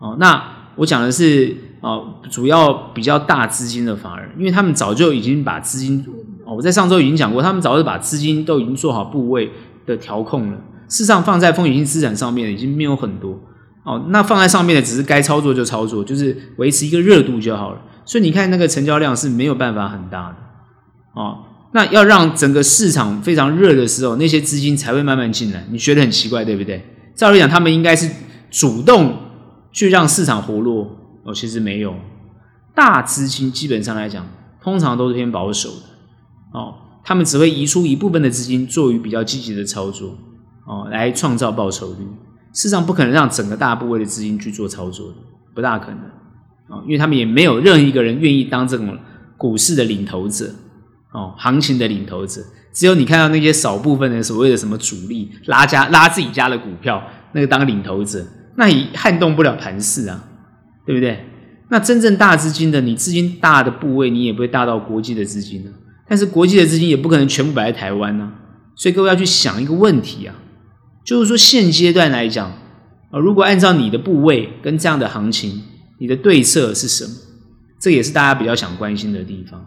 [0.00, 0.16] 哦。
[0.18, 0.42] 那
[0.74, 6.04] 我讲的是哦，主要比较大资金的法人，因为他们早就已经把资金
[6.44, 9.52] 哦，我在上周已经讲过，他们早就把资金都已经做好部位
[9.86, 10.58] 的调控了。
[10.88, 13.38] 事实上，放在风险性资产上面的已经没有很多
[13.84, 14.06] 哦。
[14.08, 17.80] 那放在上面的只是该操作就操作，就是维持一个热度就好了。
[18.04, 20.36] 所以你看那个成交量是没有办法很大的
[21.14, 21.38] 哦。
[21.72, 25.64] 那要让整个市场非常热的时候，那些资金才会慢慢进来。
[25.70, 26.84] 你觉得很奇怪，对不对？
[27.14, 28.10] 照理讲，他们应该是
[28.50, 29.14] 主动
[29.72, 31.94] 去让市场活络哦，其实没有。
[32.74, 34.26] 大资金基本上来讲，
[34.62, 40.16] 通常都是偏保守的哦，他们只会移出一部分的资金，做于比较积极的操作
[40.66, 42.06] 哦，来创造报酬率。
[42.52, 45.14] 市场不可能让整个大部位的资金去做操作的，
[45.54, 46.00] 不大可能
[46.68, 48.98] 哦，因为他们也没有任何一个人愿意当这种
[49.36, 50.50] 股市的领头者。
[51.12, 52.40] 哦，行情的领头者，
[52.72, 57.02] 只有你看到那些少部分的所谓的什么主力拉家拉自己家的股票，
[57.32, 58.24] 那个当领头者，
[58.60, 60.22] 那你撼动不了盘势啊，
[60.84, 61.24] 对不对？
[61.70, 65.70] 那真正大资金的，你资金大的部位，你也不会大到国际的资金呢。
[66.06, 68.30] 但是国际的资金也不可能全部摆在台湾呢。
[68.76, 70.34] 所以各位要去想一个问题啊，
[71.02, 72.50] 就是说现阶段来讲
[73.10, 75.62] 啊，如果按照你的部位跟这样的行情，
[75.98, 77.12] 你的对策是什么？
[77.80, 79.64] 这也是大家比较想关心的地方。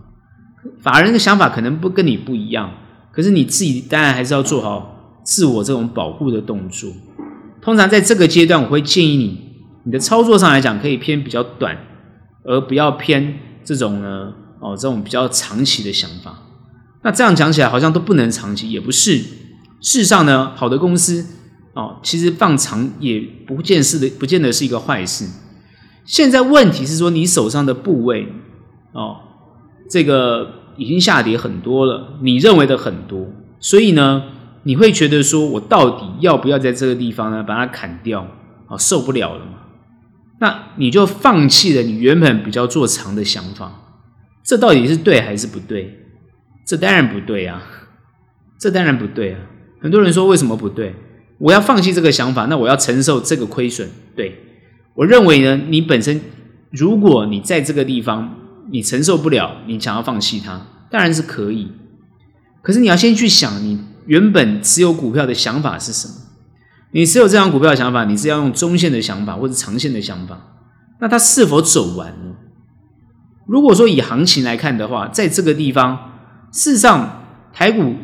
[0.84, 2.70] 法人的想法可能不跟你不一样，
[3.12, 6.92] 可是你自己当然还是要做好自我这种保护的动作。
[7.64, 9.40] 通常在这个阶段，我会建议你，
[9.86, 11.78] 你的操作上来讲可以偏比较短，
[12.44, 16.38] 而不要偏这种呢，哦，这种比较长期的想法。
[17.04, 19.18] 那这样讲起来好像都不能长期，也不是。
[19.82, 21.26] 事实上呢，好的公司
[21.74, 25.26] 哦，其实放长也不见是的，不见得是一个坏事。
[26.06, 28.28] 现在问题是说，你手上的部位
[28.92, 29.18] 哦。
[29.90, 30.48] 这个
[30.78, 33.28] 已经下跌很多了，你认为的很多，
[33.60, 34.24] 所以呢，
[34.64, 38.28] 你会觉得说，我到底要不要在这个地方呢把它砍掉？
[38.68, 39.54] 啊，受不了了嘛？
[40.40, 43.72] 那你就放弃了你原本比较做长的想法，
[44.44, 46.00] 这到底是对还是不对？
[46.66, 47.62] 这当然不对啊，
[48.60, 49.40] 这当然不对啊。
[49.82, 50.96] 很多人说为什么不对？
[51.40, 53.90] 我要放弃这个想法，那我要承受这个亏损。
[54.16, 54.40] 对，
[54.96, 56.22] 我认为呢，你本身
[56.72, 58.40] 如果你在这个地方。
[58.72, 61.70] 你承受不了，你想要放弃它，当然是可以。
[62.62, 66.14] 可是你要先去想，你原本持有股票的想法是什么？
[66.92, 70.40] 你持有这张股票的想法，你是要用中线的想法或者长线的想法？
[71.00, 72.36] 那它是否走完呢？
[73.48, 75.98] 如果说以行情来看的话，在这个地方，
[76.52, 77.96] 事实上台股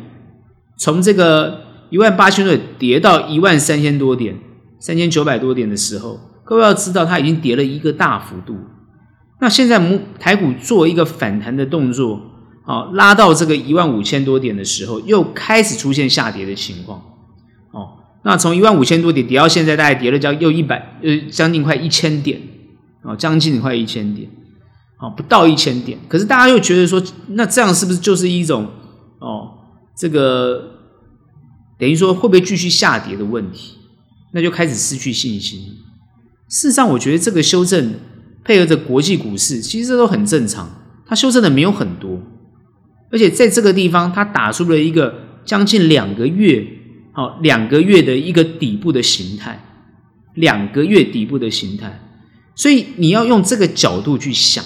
[0.76, 1.60] 从这个
[1.90, 4.38] 一万八千多点跌到一万三千多点、
[4.78, 8.56] 三千九百多点的时候，各位要知道，它已经跌了一个大幅度。
[9.40, 12.20] 那现在母台股做一个反弹的动作，
[12.62, 17.00] 好，拉到这个一万五千多点的时候，又开始出现下跌的情况，
[17.72, 17.88] 哦，
[18.22, 22.40] 那从一万五千多点跌到现在，大概跌了将又一百呃将近快一千点，
[23.02, 24.28] 哦，将近快一千点，
[25.00, 28.66] 哦，不到一千点，可是大家又觉得说，那这样是不是就是一种
[29.18, 29.50] 哦，
[29.96, 30.62] 这个
[31.78, 33.78] 等于说会不会继续下跌的问题？
[34.32, 35.60] 那就开始失去信心。
[36.48, 37.94] 事实上，我觉得这个修正。
[38.42, 40.66] 配合着国际股市，其实这都很正常。
[41.06, 42.18] 它修正的没有很多，
[43.10, 46.64] 而且在这个地方，它打出了一个将近两个月，
[47.12, 49.64] 好，两个月的一个底部的形态，
[50.34, 52.00] 两个月底部的形态。
[52.54, 54.64] 所以你要用这个角度去想，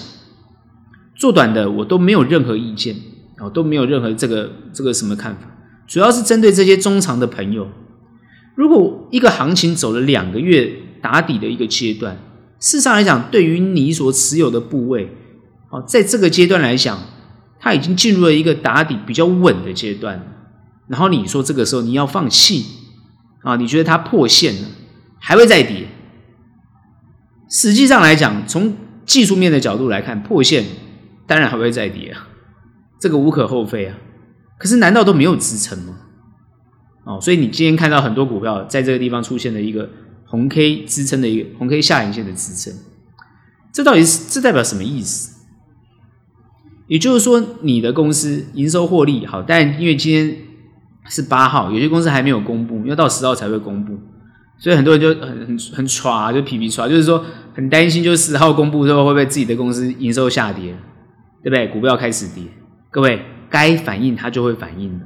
[1.15, 2.95] 做短的我都没有任何意见，
[3.39, 5.41] 哦，都没有任何这个这个什么看法。
[5.87, 7.67] 主要是针对这些中长的朋友，
[8.55, 12.17] 如果一个行情走了两个月打底的一个阶段。
[12.57, 15.09] 事实上来讲，对于你所持有的部位，
[15.69, 16.97] 哦，在这个阶段来讲，
[17.65, 20.21] 它已经进入了一个打底比较稳的阶段。
[20.87, 22.63] 然后你说这个时候你要放弃
[23.41, 23.55] 啊？
[23.55, 24.67] 你觉得它破线了，
[25.19, 25.87] 还会再跌？
[27.49, 28.75] 实际上来讲，从
[29.07, 30.63] 技术面的角度来看，破线
[31.25, 32.27] 当然还会再跌啊，
[32.99, 33.97] 这个无可厚非啊。
[34.59, 35.97] 可是难道都没有支撑吗？
[37.05, 39.89] 哦，所以你今天看到很多股票在这个地方出现了一个。
[40.27, 42.73] 红 K 支撑的一个红 K 下影线的支撑，
[43.71, 45.34] 这到底是这代表什么意思？
[46.87, 50.37] 也就是说，你的公司营收获利好，但因为今天
[51.07, 53.97] 是八号，有些公司还没有公布，要到十号才会公布，
[54.59, 60.75] 所以很多人就很很很抓，就皮皮抓，就是说很担心，就是十号公布之后会不会自己的公司营收下跌，
[61.43, 61.67] 对不对？
[61.69, 62.43] 股票开始跌，
[62.91, 65.05] 各位该反应它就会反应的，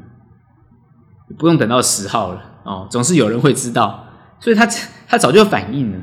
[1.37, 4.05] 不用等到十号了哦，总是有人会知道。
[4.41, 4.65] 所以它
[5.05, 5.97] 它早就反应了，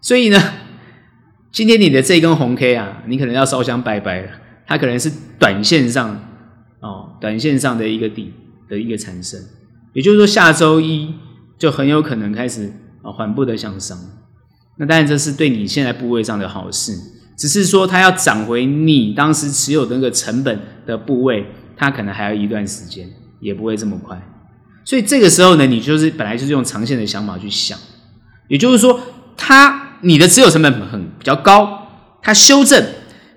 [0.00, 0.38] 所以呢，
[1.52, 4.30] 今天你的这根红 K 啊，你可能要烧香拜拜了。
[4.68, 6.20] 它可能是短线上
[6.80, 8.34] 哦，短线上的一个底
[8.68, 9.40] 的一个产生，
[9.94, 11.14] 也就是说下周一
[11.58, 12.70] 就很有可能开始
[13.02, 13.98] 啊缓步的向上。
[14.76, 16.92] 那当然这是对你现在部位上的好事，
[17.38, 23.08] 只是说它要涨回你当时持有的那个成本的部位，它可能还要一段时间，
[23.40, 24.20] 也不会这么快。
[24.84, 27.78] 所以这个时候呢，你就是本来就是用长线的想法去想，
[28.48, 29.00] 也就是说，
[29.34, 31.88] 它你的持有成本很比较高，
[32.20, 32.84] 它修正。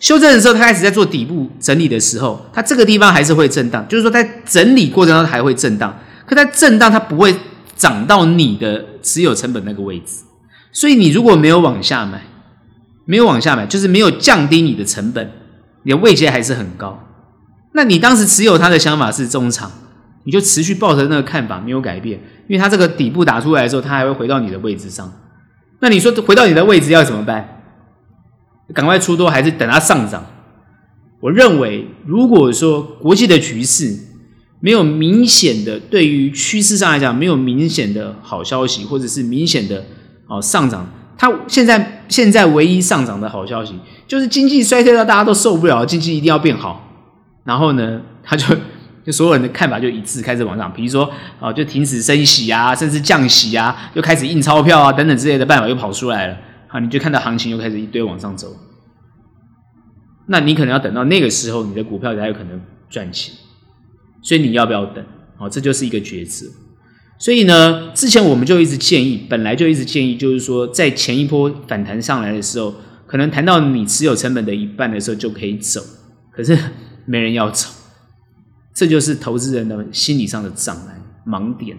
[0.02, 7.34] 修正的时候，它开始在做底部整理的时候，它这个地方还是会震荡，就是说在整理过程中还会震荡，可它震荡它不会
[7.76, 10.24] 涨到你的持有成本那个位置，
[10.72, 12.24] 所以你如果没有往下买，
[13.06, 15.32] 没有往下买，就是没有降低你的成本，
[15.84, 17.08] 你的位阶还是很高。
[17.74, 19.72] 那你当时持有它的想法是中长，
[20.24, 25.14] 你就持续抱着那个看法没有改变，因为它这个底部打出来的时候，它还会回到你的位置上。
[25.80, 27.61] 那你说回到你的位置要怎么办？
[28.74, 30.26] 赶快出多还是等它上涨？
[31.20, 33.96] 我认为，如果说国际的局势
[34.60, 39.84] 没有明显的，对于趋势上来讲没有明显的好消息，或者是明显的
[40.28, 43.76] 哦上涨，它现在现在唯一上涨的好消息
[44.08, 46.88] 就是经济衰退到大家都受不了，经济一定要变好。
[47.44, 48.56] 然后呢， 他就
[49.06, 51.08] 就所有人的看法就一致开始往上，比如说
[51.40, 56.38] 哦，就停止升息啊，甚至降息啊，又开始印钞票啊等等之类的办法又跑出来了。
[56.72, 58.56] 啊，你就看到行情又开始一堆往上走，
[60.28, 63.36] 那你可能要等到那个时候，你的股票才有可能赚钱。
[64.24, 65.04] 所以你要不要等？
[65.38, 66.46] 好，这就是一个抉择。
[67.20, 72.74] 所以呢，之前我们就一直建议，本来就一直建议，就是说在前一波反弹上来的时候，
[73.06, 75.82] 可能谈到你持有成本的一半的时候就可以走，
[76.32, 76.58] 可是
[77.06, 77.68] 没人要走，
[78.74, 81.78] 这就是投资人的心理上的障碍、盲点。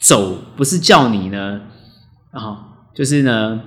[0.00, 1.60] 走不是叫你呢，
[2.30, 3.60] 啊，就是呢。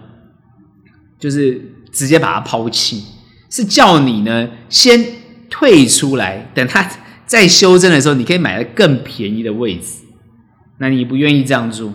[1.20, 3.04] 就是直接把它抛弃，
[3.50, 5.04] 是叫你呢先
[5.50, 6.88] 退出来，等它
[7.26, 10.04] 再修正的时候，你可以买到更便宜的位置。
[10.80, 11.92] 那你不愿意这样做？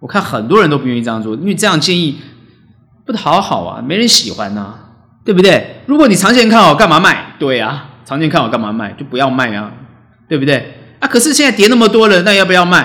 [0.00, 2.18] 我看很多人都不愿意这样做，因为这样建议
[3.04, 4.74] 不讨好啊，没人喜欢呐、
[5.24, 5.80] 对不对？
[5.86, 7.34] 如果你长线看好，干嘛卖？
[7.38, 8.92] 对啊，长线看好干嘛卖？
[8.92, 9.72] 就不要卖啊，
[10.28, 10.74] 对不对？
[11.00, 12.82] 啊，可是现在跌那么多了，那要不要卖？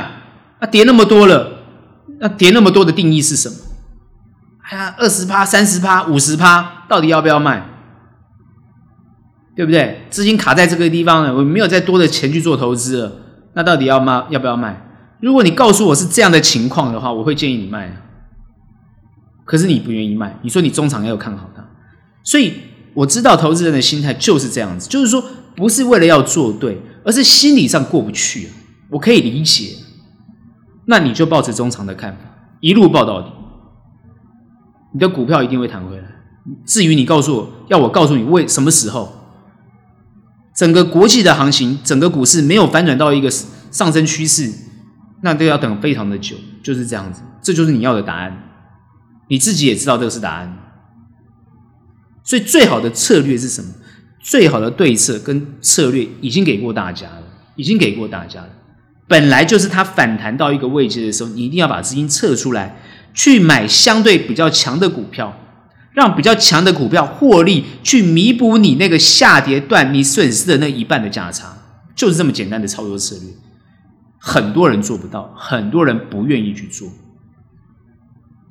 [0.60, 1.64] 啊，跌那么多了，
[2.20, 3.56] 那跌那么多的定义是什么？
[4.64, 7.70] 哎呀，二十趴、三十趴、五十趴，到底要不要卖？
[9.56, 10.08] 对不对？
[10.10, 13.12] 资金卡在这个地方了，我没有再多的钱去做投资了，
[13.54, 14.26] 那到底要卖？
[14.30, 14.82] 要不要卖？
[15.22, 18.02] 如果你告诉我是这样的情况的话，我会建议你卖。
[19.46, 21.64] 可是你不愿意卖，你说你中长要看好它，
[22.24, 22.54] 所以
[22.94, 25.24] 我知道投资人的心态就是这样子，就是说
[25.56, 28.50] 不是为了要做对，而是心理上过不去。
[28.90, 29.76] 我可以理解，
[30.86, 32.20] 那你就抱着中长的看法，
[32.62, 33.32] 一路抱到底。
[34.94, 36.04] 你的股票一定会弹回来。
[36.66, 39.14] 至于你告诉我要我告诉你为什么时候，
[40.56, 44.52] 整个国际的行情，整个股市没有反转到一个上升趋势，
[45.22, 46.36] 那都要等非常的久。
[46.62, 48.50] 就是这样子，这就是你要的答案。
[49.28, 50.58] 你自己也知道这个是答案。
[52.24, 53.74] 所以最好的策略是什么？
[54.22, 57.24] 最好的对策跟策略已经给过大家了，
[57.56, 58.50] 已经给过大家了。
[59.08, 62.78] 本来就是它反弹到一个位置的时候，你一定要把资金撤出来。
[63.14, 65.40] 去买相对比较强的股票，
[65.92, 71.58] 让比较强的股票获利，去弥补你那个下跌段你损失的那一半的价差，
[71.96, 73.30] 就是这么简单的操作策略。
[74.18, 76.90] 很多人做不到，很多人不愿意去做。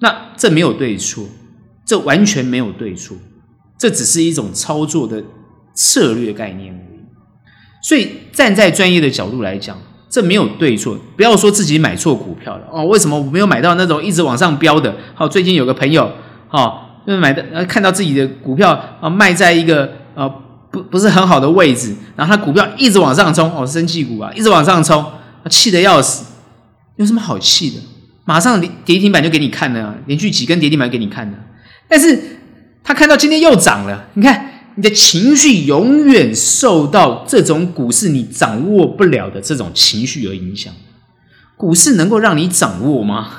[0.01, 1.27] 那这没有对错，
[1.85, 3.17] 这完全没有对错，
[3.79, 5.25] 这只是一种操作的
[5.75, 7.01] 策略概念而已。
[7.83, 9.79] 所以站在专业的角度来讲。
[10.13, 12.85] 这没有对错，不要说自己买错股票了哦。
[12.85, 14.95] 为什么我没有买到那种一直往上飙的？
[15.15, 16.05] 好，最近有个朋友，
[16.51, 20.29] 哦，就是买的，看到自己的股票啊卖在一个呃
[20.71, 25.03] 不不是很好的位置，然后他股票一直往上冲，哦，生气股啊，一直往上冲，
[25.49, 26.27] 气得要死。
[26.97, 27.77] 有什么好气的？
[28.27, 31.39] 马上跌停板就给你看了，连续几根跌停板给你看了。
[31.89, 32.23] 但是
[32.85, 34.51] 他看到今天又涨了，你看。
[34.77, 40.73] 你的情绪永远受到这种股市你掌握不了的这种情绪而影响。
[41.57, 43.31] 股市能够让你掌握吗？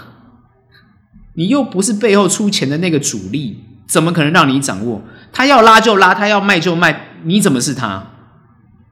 [1.36, 3.58] 你又不是背后出钱的那个主力，
[3.88, 5.02] 怎么可能让你掌握？
[5.32, 8.12] 他要拉就拉，他要卖就卖，你怎么是他？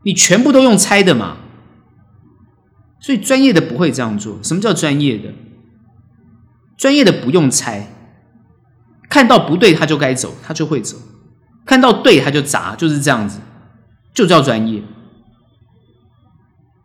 [0.03, 1.37] 你全部都用猜的嘛？
[2.99, 4.39] 所以专业的不会这样做。
[4.41, 5.33] 什么叫专业的？
[6.75, 7.93] 专业的不用猜，
[9.07, 10.97] 看到不对他就该走，他就会走。
[11.65, 13.39] 看到对他就砸，就是这样子，
[14.13, 14.81] 就叫专业。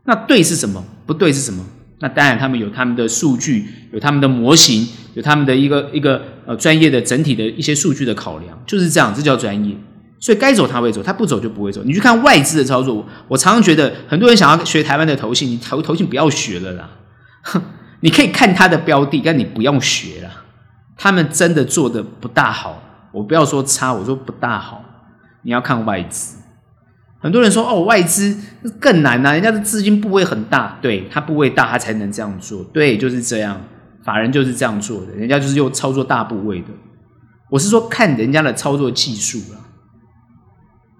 [0.05, 0.85] 那对是什么？
[1.07, 1.65] 不对是什么？
[2.01, 9.75] 那当然他们有他们的数据，有他们的模型，有他们的一个一个呃专业的整体的一些数据的考量，就是这样，这叫专业。
[10.21, 11.83] 所以该走他会走，他不走就不会走。
[11.85, 16.91] 你去看外资的操作，我常常觉得很多人想要学台湾的投信，你投投信不要学了啦。
[17.43, 17.63] 哼，
[18.01, 20.31] 你可以看他的标的，但你不用学了。
[20.97, 22.83] 他们真的做的不大好。
[23.13, 24.83] 我不要说差，我说不大好。
[25.43, 26.39] 你要看外资，
[27.21, 28.37] 很多人说哦，外资
[28.81, 33.61] 更难呐、人家的资金部位很大，对，他部位大，他才能这样做，对，就是这样，
[34.05, 36.69] 法人就是这样做的，人家就是用操作大部位的。
[37.49, 39.71] 我是说看人家的操作技术啊，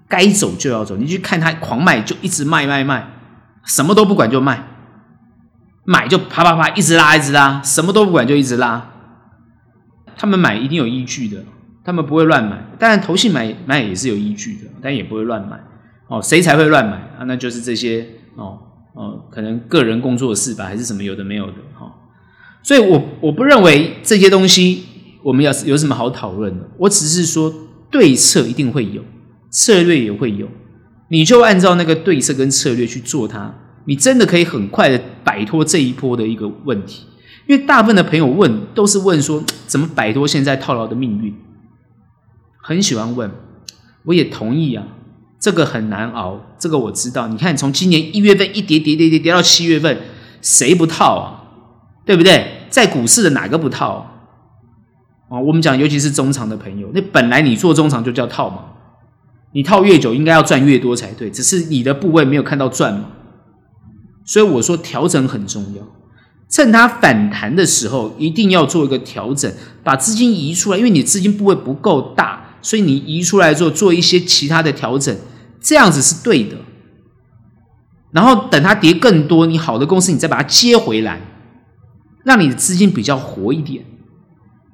[0.07, 3.09] 该走就要走，你去看他狂卖就一直卖卖卖，
[3.65, 4.63] 什么都不管就卖，
[5.85, 8.91] 买就啪啪啪一直拉一直拉，什么都不管就一直拉，
[10.17, 11.43] 他们买一定有依据的。
[11.87, 15.57] 他们不会乱买，当然投信买买也是有依据的，但也不会乱买。
[16.09, 17.25] 哦，谁才会乱买啊？
[17.27, 18.59] 那就是这些哦
[18.95, 21.93] 哦，可能个人工作室吧，还是什么有的没有的哈、哦。
[22.65, 24.85] 所以我我不认为这些东西
[25.23, 26.69] 我们要有什么好讨论的。
[26.79, 27.55] 我只是说
[27.89, 29.03] 对策一定会有，
[29.51, 30.49] 策略也会有，
[31.11, 37.07] 你就按照那个对策跟策略去做它，你真的可以很快的摆脱这一波的一个问题。
[37.47, 41.33] 因为大部分的朋友问都是问说怎么摆脱现在套牢的命运。
[42.67, 43.31] 很喜欢问，
[44.07, 44.85] 我也同意啊，
[45.39, 47.29] 这个很难熬，这个我知道。
[47.29, 49.97] 你看，从今年一月份一跌跌跌跌跌到七月份，
[50.43, 51.25] 谁不套啊？
[52.05, 52.67] 对不对？
[52.69, 54.11] 在股市的哪个不套
[55.29, 55.39] 啊？
[55.39, 58.65] 我们讲，尤其是中长的朋友，那本来你做中长就叫套嘛，
[59.53, 63.11] 你套越久应该要赚越多才对，只是你的部位没有看到赚嘛。
[64.25, 65.83] 所以我说调整很重要，
[66.51, 69.53] 趁它反弹的时候一定要做一个调整，
[69.85, 72.45] 把资金移出来，因为你资金部位不够大。
[72.63, 75.17] 所以你移出来之后，做一些其他的调整，
[75.61, 76.57] 这样子是对的。
[78.13, 81.21] 然后等它跌更多，你好的公司你再把它接回来，
[82.25, 83.85] 让你的资金比较活一点。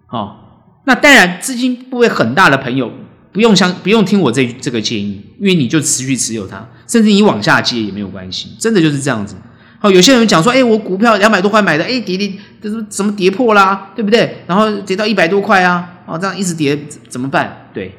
[0.08, 0.36] 哦，
[0.84, 2.92] 那当然资金部位很大的朋友
[3.32, 9.34] 不用相，不用听我这这个建议，因为你就持续持有它，甚至你往下接也没有关系，真的就是这样子。
[9.80, 13.90] 好，有些人讲说，哎，我股票两百多块买的，哎，跌跌，这是怎么跌破啦？
[13.96, 14.44] 对不对？
[14.46, 16.78] 然后跌到一百多块啊，哦，这样一直跌
[17.08, 17.68] 怎么办？
[17.72, 17.94] 对，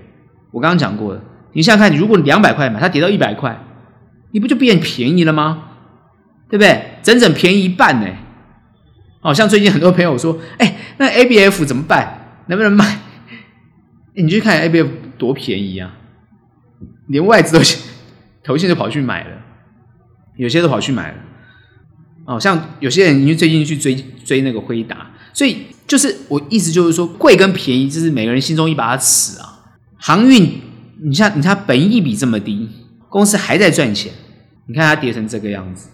[0.51, 1.21] 我刚刚讲过了，
[1.53, 3.57] 你想想看，你如果两百块买，它跌到一百块，
[4.31, 5.69] 你不就变便宜了吗？
[6.49, 6.99] 对不对？
[7.01, 8.07] 整整便宜一半呢。
[9.21, 12.43] 好像最近很多朋友说，哎，那 ABF 怎么办？
[12.47, 12.99] 能不能买？
[14.15, 14.87] 你去看 ABF
[15.17, 15.95] 多便宜啊，
[17.07, 17.63] 连外资都
[18.43, 19.31] 投信都跑去买了，
[20.35, 21.17] 有些都跑去买了。
[22.25, 29.49] 哦，像有些人，你最近去追追那个辉达，所以就是我意思就是说，贵跟便宜，就是每个人心中一把尺啊。
[29.97, 30.61] 航运，
[31.03, 32.69] 你像你看，本益比这么低，
[33.09, 34.11] 公司还在赚钱，
[34.67, 35.89] 你看它跌成这个样子，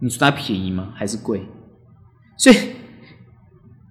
[0.00, 0.90] 你说它便宜吗？
[0.94, 1.42] 还是贵？
[2.36, 2.56] 所以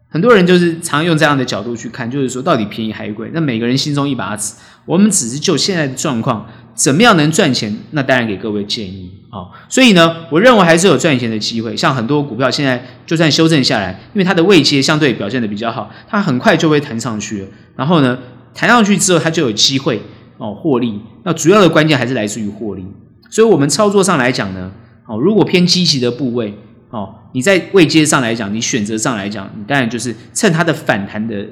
[0.10, 3.32] 很多人就是常用这样的角度去看，就是说到底便宜还是贵？
[3.34, 7.80] 那每个人心中一把尺，我们只是就现在的状况，怎么样能赚钱？
[7.92, 9.50] 那当然给各位建议、哦。
[9.68, 11.76] 所以呢，我认为还是有赚钱的机会。
[11.76, 17.48] 像很多股票现在就算修正下来，因为它的位阶相对表现得比较好，它很快就会弹上去。
[17.76, 18.20] 然后呢，
[18.54, 20.02] 弹上去之后，它就有机会
[20.38, 21.02] 哦获利。
[21.24, 22.86] 那主要的关键还是来自于获利。
[23.30, 24.72] 所以我们操作上来讲呢，
[25.08, 26.54] 哦，如果偏积极的部位，
[26.92, 31.44] 哦，你在位阶上来讲，你选择上来讲，你当然就是趁它的反弹的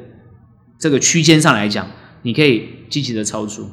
[0.77, 1.87] 这个区间上来讲，
[2.21, 3.65] 你可以积极的操作。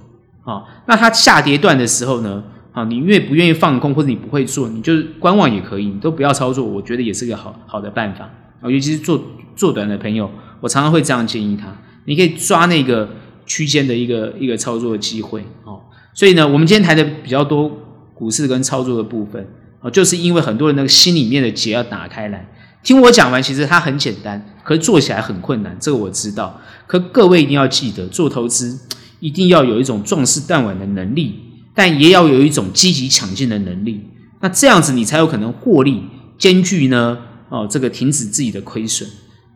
[0.44, 2.42] 啊，那它下跌段的时候呢，
[2.78, 8.24] 啊，你越不愿意放空，或者你不会做，你就观望也可以，你都不要操作，我觉得也是个好好的办法。
[8.60, 9.20] 啊，尤其是做
[9.56, 11.76] 做短的朋友，我常常会这样建议他。
[12.04, 13.08] 你可以抓那个
[13.46, 15.80] 区间的一个一个操作的机会哦。
[16.14, 17.68] 所以呢，我们今天谈的比较多
[18.14, 19.48] 股市跟操作的部分
[19.80, 22.48] 啊，就是因为很多人那个心里面的结要打开来。
[22.84, 26.60] 听我讲完，其实它很简单，可是做起来很困难，这个我知道。
[26.86, 28.78] 可各位一定要记得，做投资
[29.18, 31.40] 一定要有一种壮士断腕的能力，
[31.78, 34.04] 但也要有一种积极抢进的能力。
[34.40, 36.02] 那这样子你才有可能获利，
[36.36, 37.16] 兼具呢
[37.50, 39.08] 哦这个停止自己的亏损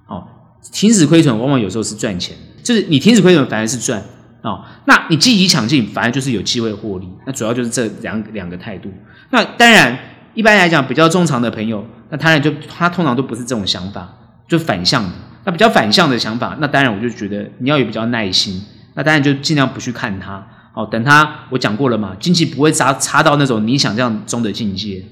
[0.06, 0.22] 哦。
[0.70, 4.00] 停止亏损，往往有时候是赚钱，就是你停止亏损反而是赚、
[4.42, 4.64] 哦。
[4.84, 7.08] 那你积极抢进，反而就是有机会获利。
[7.26, 8.88] 那主要就是这两两个态度。
[9.30, 9.98] 那当然，
[10.34, 14.08] 一般来讲比较中长的朋友，那当然就他通常都不是这种想法，
[14.46, 15.10] 就反向的。
[15.44, 18.62] 那比较反向的想法，那当然我就觉得你要有比较耐心。
[18.94, 20.86] 那当然就尽量不去看它哦。
[20.90, 25.04] 等它，我讲过了嘛，经济不会差差到那种你想象中的境界，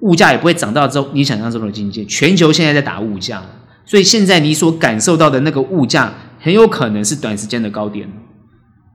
[0.00, 2.04] 物价也不会涨到这你想象中的境界。
[2.04, 3.42] 全球现在在打物价。
[3.86, 8.08] 所以现在你所感受到的那个物价，很有可能是短时间的高点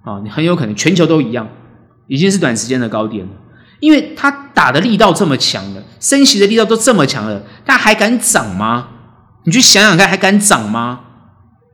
[0.04, 0.22] 啊！
[0.24, 1.50] 你很有可能全球都一样，
[2.08, 3.32] 已经是短时间的高点了。
[3.82, 8.88] 因为它打的力道这么强了，升息的力道都这么强了，它还敢涨吗？
[9.44, 11.02] 你去想想看，还敢涨吗？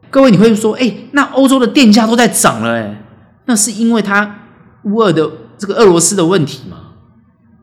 [0.10, 3.04] 各位，你会说，哎，那欧洲的电价都在涨了，哎，
[3.52, 4.48] 那是因为它
[4.84, 6.78] 乌俄的这个俄罗斯的问题嘛？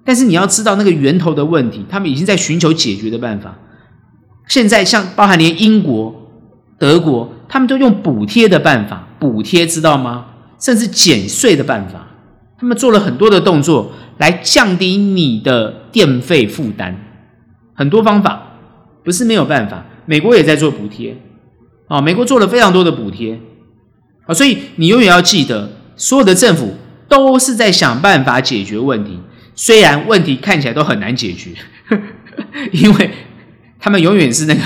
[0.05, 3.57] 但是你要知道那个源头的问题，他们已经在寻求解决的办法。
[4.47, 6.31] 现在像包含连英国、
[6.79, 10.27] 德国他们都用补贴的办法，补贴知道吗？
[10.61, 12.07] 甚至减税的办法，
[12.59, 16.95] 他们做了很多的动作来降低你的电费负担，
[17.75, 18.43] 很多方法
[19.03, 19.87] 不是没有办法。
[20.05, 21.17] 美国也在做补贴，
[21.87, 23.41] 啊，美国做了非常多的补贴，
[24.27, 26.75] 啊，所以你永远要记得，所有的政府
[27.09, 29.21] 都是在想办法解决问题，
[29.55, 31.51] 虽然问题看起来都很难解决，
[32.73, 33.11] 因为
[33.79, 34.61] 他们永远是那个。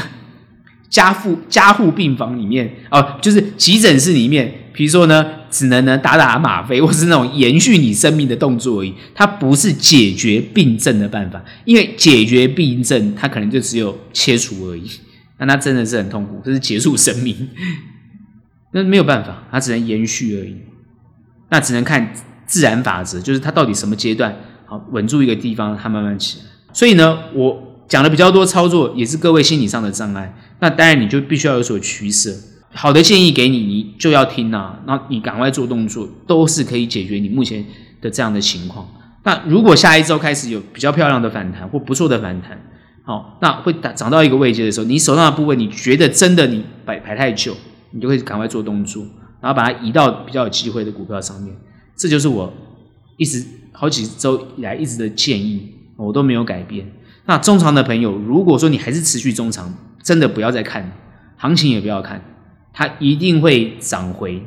[0.93, 8.93] 加护加护病房里面哦，就是急诊室里面，比如说呢，只能呢打打吗啡，或是那种延续你生命的动作而已。
[9.15, 14.83] 它不是解决病症的办法，因为解决病症，它可能就只有切除而已。
[15.39, 17.49] 那它真的是很痛苦，这是结束生命，
[18.73, 20.55] 那没有办法，它只能延续而已。
[21.53, 22.13] 那只能看
[22.45, 24.35] 自然法则，就是它到底什么阶段
[24.67, 26.45] 好稳住一个地方，它慢慢起来。
[26.73, 27.69] 所以呢，我。
[27.89, 30.35] 讲的比较多操作，也是各位心理上的障碍。
[30.61, 32.31] 那当然，你就必须要有所取舍。
[32.73, 34.81] 好的建议给你，你就要听啊。
[34.87, 37.63] 那你赶快做动作，都是可以解决你目前
[38.01, 38.89] 的这样的情况。
[39.25, 42.59] 那如果下一周开始有比较漂亮的反弹或不错的反弹，
[43.03, 47.55] 好，那会打涨到一个位阶的时候，你手上的部位你觉得真的你摆排太久，
[47.91, 49.05] 你就会赶快做动作，
[49.43, 51.55] 然后把它移到比较有机会的股票上面。
[51.95, 52.51] 这就是我
[53.19, 56.91] 一直好几周以来一直的建议，我都没有改变。
[57.27, 60.91] 那中长的朋友，如果说你还是持续中长，真的不要再看
[61.37, 62.23] 行情，也不要看，
[62.73, 64.43] 它一定会涨回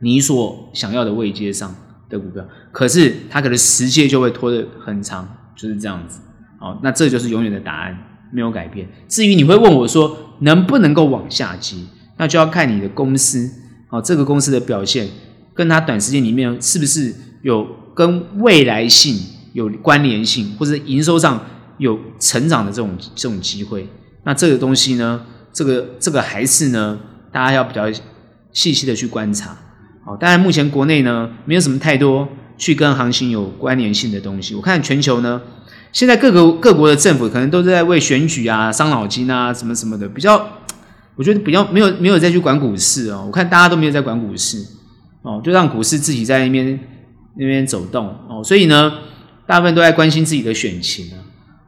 [0.00, 1.74] 你所想要的位阶上
[2.08, 2.44] 的股票。
[2.72, 6.20] 可是它可能时间就会拖得很长，就是这样子。
[6.58, 7.98] 好，那这就是永远的答案，
[8.32, 8.88] 没有改变。
[9.08, 11.76] 至于你会问我说能不能够往下接，
[12.18, 13.50] 那就要看你的公司，
[13.90, 15.08] 哦，这个公司的表现
[15.54, 19.18] 跟它短时间里面是不是有跟未来性
[19.52, 21.40] 有关联性，或者营收上。
[21.80, 23.88] 有成长的这种这种机会，
[24.24, 25.18] 那这个东西呢，
[25.50, 27.00] 这个这个还是呢，
[27.32, 27.90] 大家要比较
[28.52, 29.56] 细细的去观察。
[30.04, 32.28] 好，当然目前国内呢，没有什么太多
[32.58, 34.54] 去跟行情有关联性的东西。
[34.54, 35.40] 我看全球呢，
[35.90, 40.58] 现在各个各国的政府可能都在为选举啊伤脑筋啊，什么什么的，比较
[41.20, 43.24] 我觉得比较没有没有再去管股市哦。
[43.26, 44.56] 我看大家都没有在管股市
[45.20, 46.80] 哦，就让股市自己在那边
[47.36, 48.42] 那边走动哦。
[48.42, 48.90] 所以呢，
[49.46, 51.20] 大部分都在关心自己的选情啊。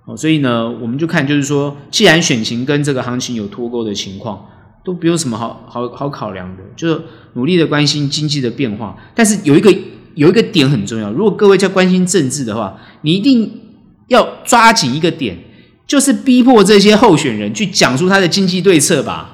[0.07, 4.42] 哦，所以呢，我们就看，就是说，既然选情跟这个行情有脱钩的情况，
[4.86, 7.03] 都不用什么好好好考量的，就是
[7.34, 8.96] 努力的关心经济的变化。
[9.14, 9.70] 但是有一个
[10.14, 13.53] 有一个点很重要，如果各位在关心政治的话，你一定
[14.09, 15.36] 要抓紧一个点，
[15.86, 19.31] 就是逼迫这些候选人去讲出他的经济对策吧。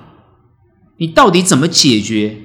[0.99, 2.37] 你到底怎么解决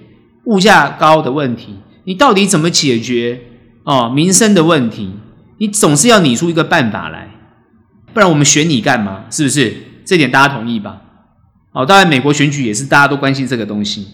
[0.45, 1.75] 物价高的问题？
[2.05, 3.41] 你到底怎么解决
[3.83, 5.11] 哦民生的问题？
[5.59, 7.29] 你总是要拟出一个办法来。
[8.13, 9.25] 不然我们选你干嘛？
[9.29, 9.73] 是不是？
[10.05, 11.01] 这点大家同意吧？
[11.71, 14.07] 哦，当然美国选举也是大家都关心这个东西。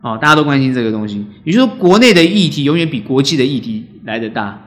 [0.00, 1.24] 哦，大家都关心这个东西。
[1.44, 4.60] 也就是说，国内的议题永远比国际的议题来得大。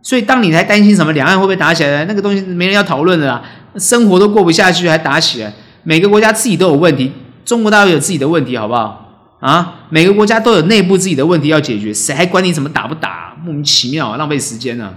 [0.00, 3.42] 所以，当你还担心什么两岸会不会打起来，那个东西没人要讨论的啦。
[3.76, 5.52] 生活都过不下去，还打起来？
[5.82, 7.12] 每个国家自己都有问题，
[7.48, 9.38] 中国大陆有自己的问题，好不好？
[9.40, 13.34] 啊，每个国家都有内部自己的问题要解决，谁还管你怎么打不打？
[13.42, 14.92] 莫名其妙啊，浪费时间啊！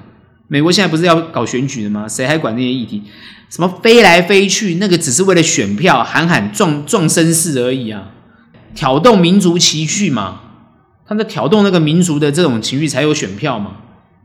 [0.50, 2.06] 美国现在不是要搞选举的吗？
[2.10, 3.04] 谁还管那些议题？
[3.50, 8.10] 什么飞来飞去，那个只是为了选票，喊喊壮壮声势而已啊！
[8.76, 10.42] 挑动民族情绪嘛，
[11.08, 13.78] 他在挑动那个民族的这种情绪才有选票嘛，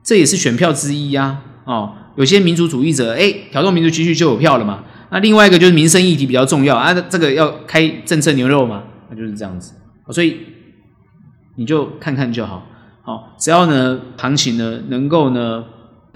[0.03, 1.73] 这也是选票之一呀、啊。
[1.73, 4.81] 哦，有些民族主义者，哎，挑动民族情绪就有票了嘛。
[5.17, 9.73] 那另外一个就是民生议题比较重要啊，这个要开政策牛肉嘛，那就是这样子。
[10.11, 10.41] 所以
[11.55, 12.67] 你就看看就好，
[13.01, 15.65] 好，只要呢行情呢能够呢。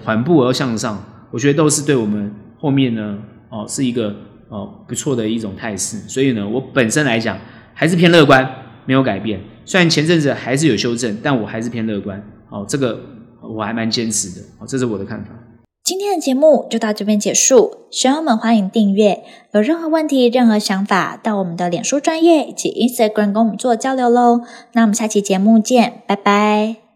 [0.03, 0.99] 缓步而向上，
[1.29, 4.15] 我觉得都是对我们后面呢，哦，是一个
[4.49, 5.95] 哦不错的一种态势。
[6.09, 7.37] 所以呢，我本身来讲
[7.75, 8.51] 还是偏乐观，
[8.87, 9.39] 没有改变。
[9.63, 12.19] 虽然前阵子还是有修正，但我还是偏乐观。
[12.49, 12.99] 哦，这个
[13.43, 14.47] 我还蛮坚持的。
[14.57, 15.29] 哦，这是我的看法。
[16.11, 19.23] 本节目就到这边结束，学友们欢迎订阅。
[19.53, 24.41] 有任何问题、任何想法，到我们的脸书专业以及 Instagram 跟我们做交流喽。
[24.73, 26.90] 那我们下期节目见，拜拜。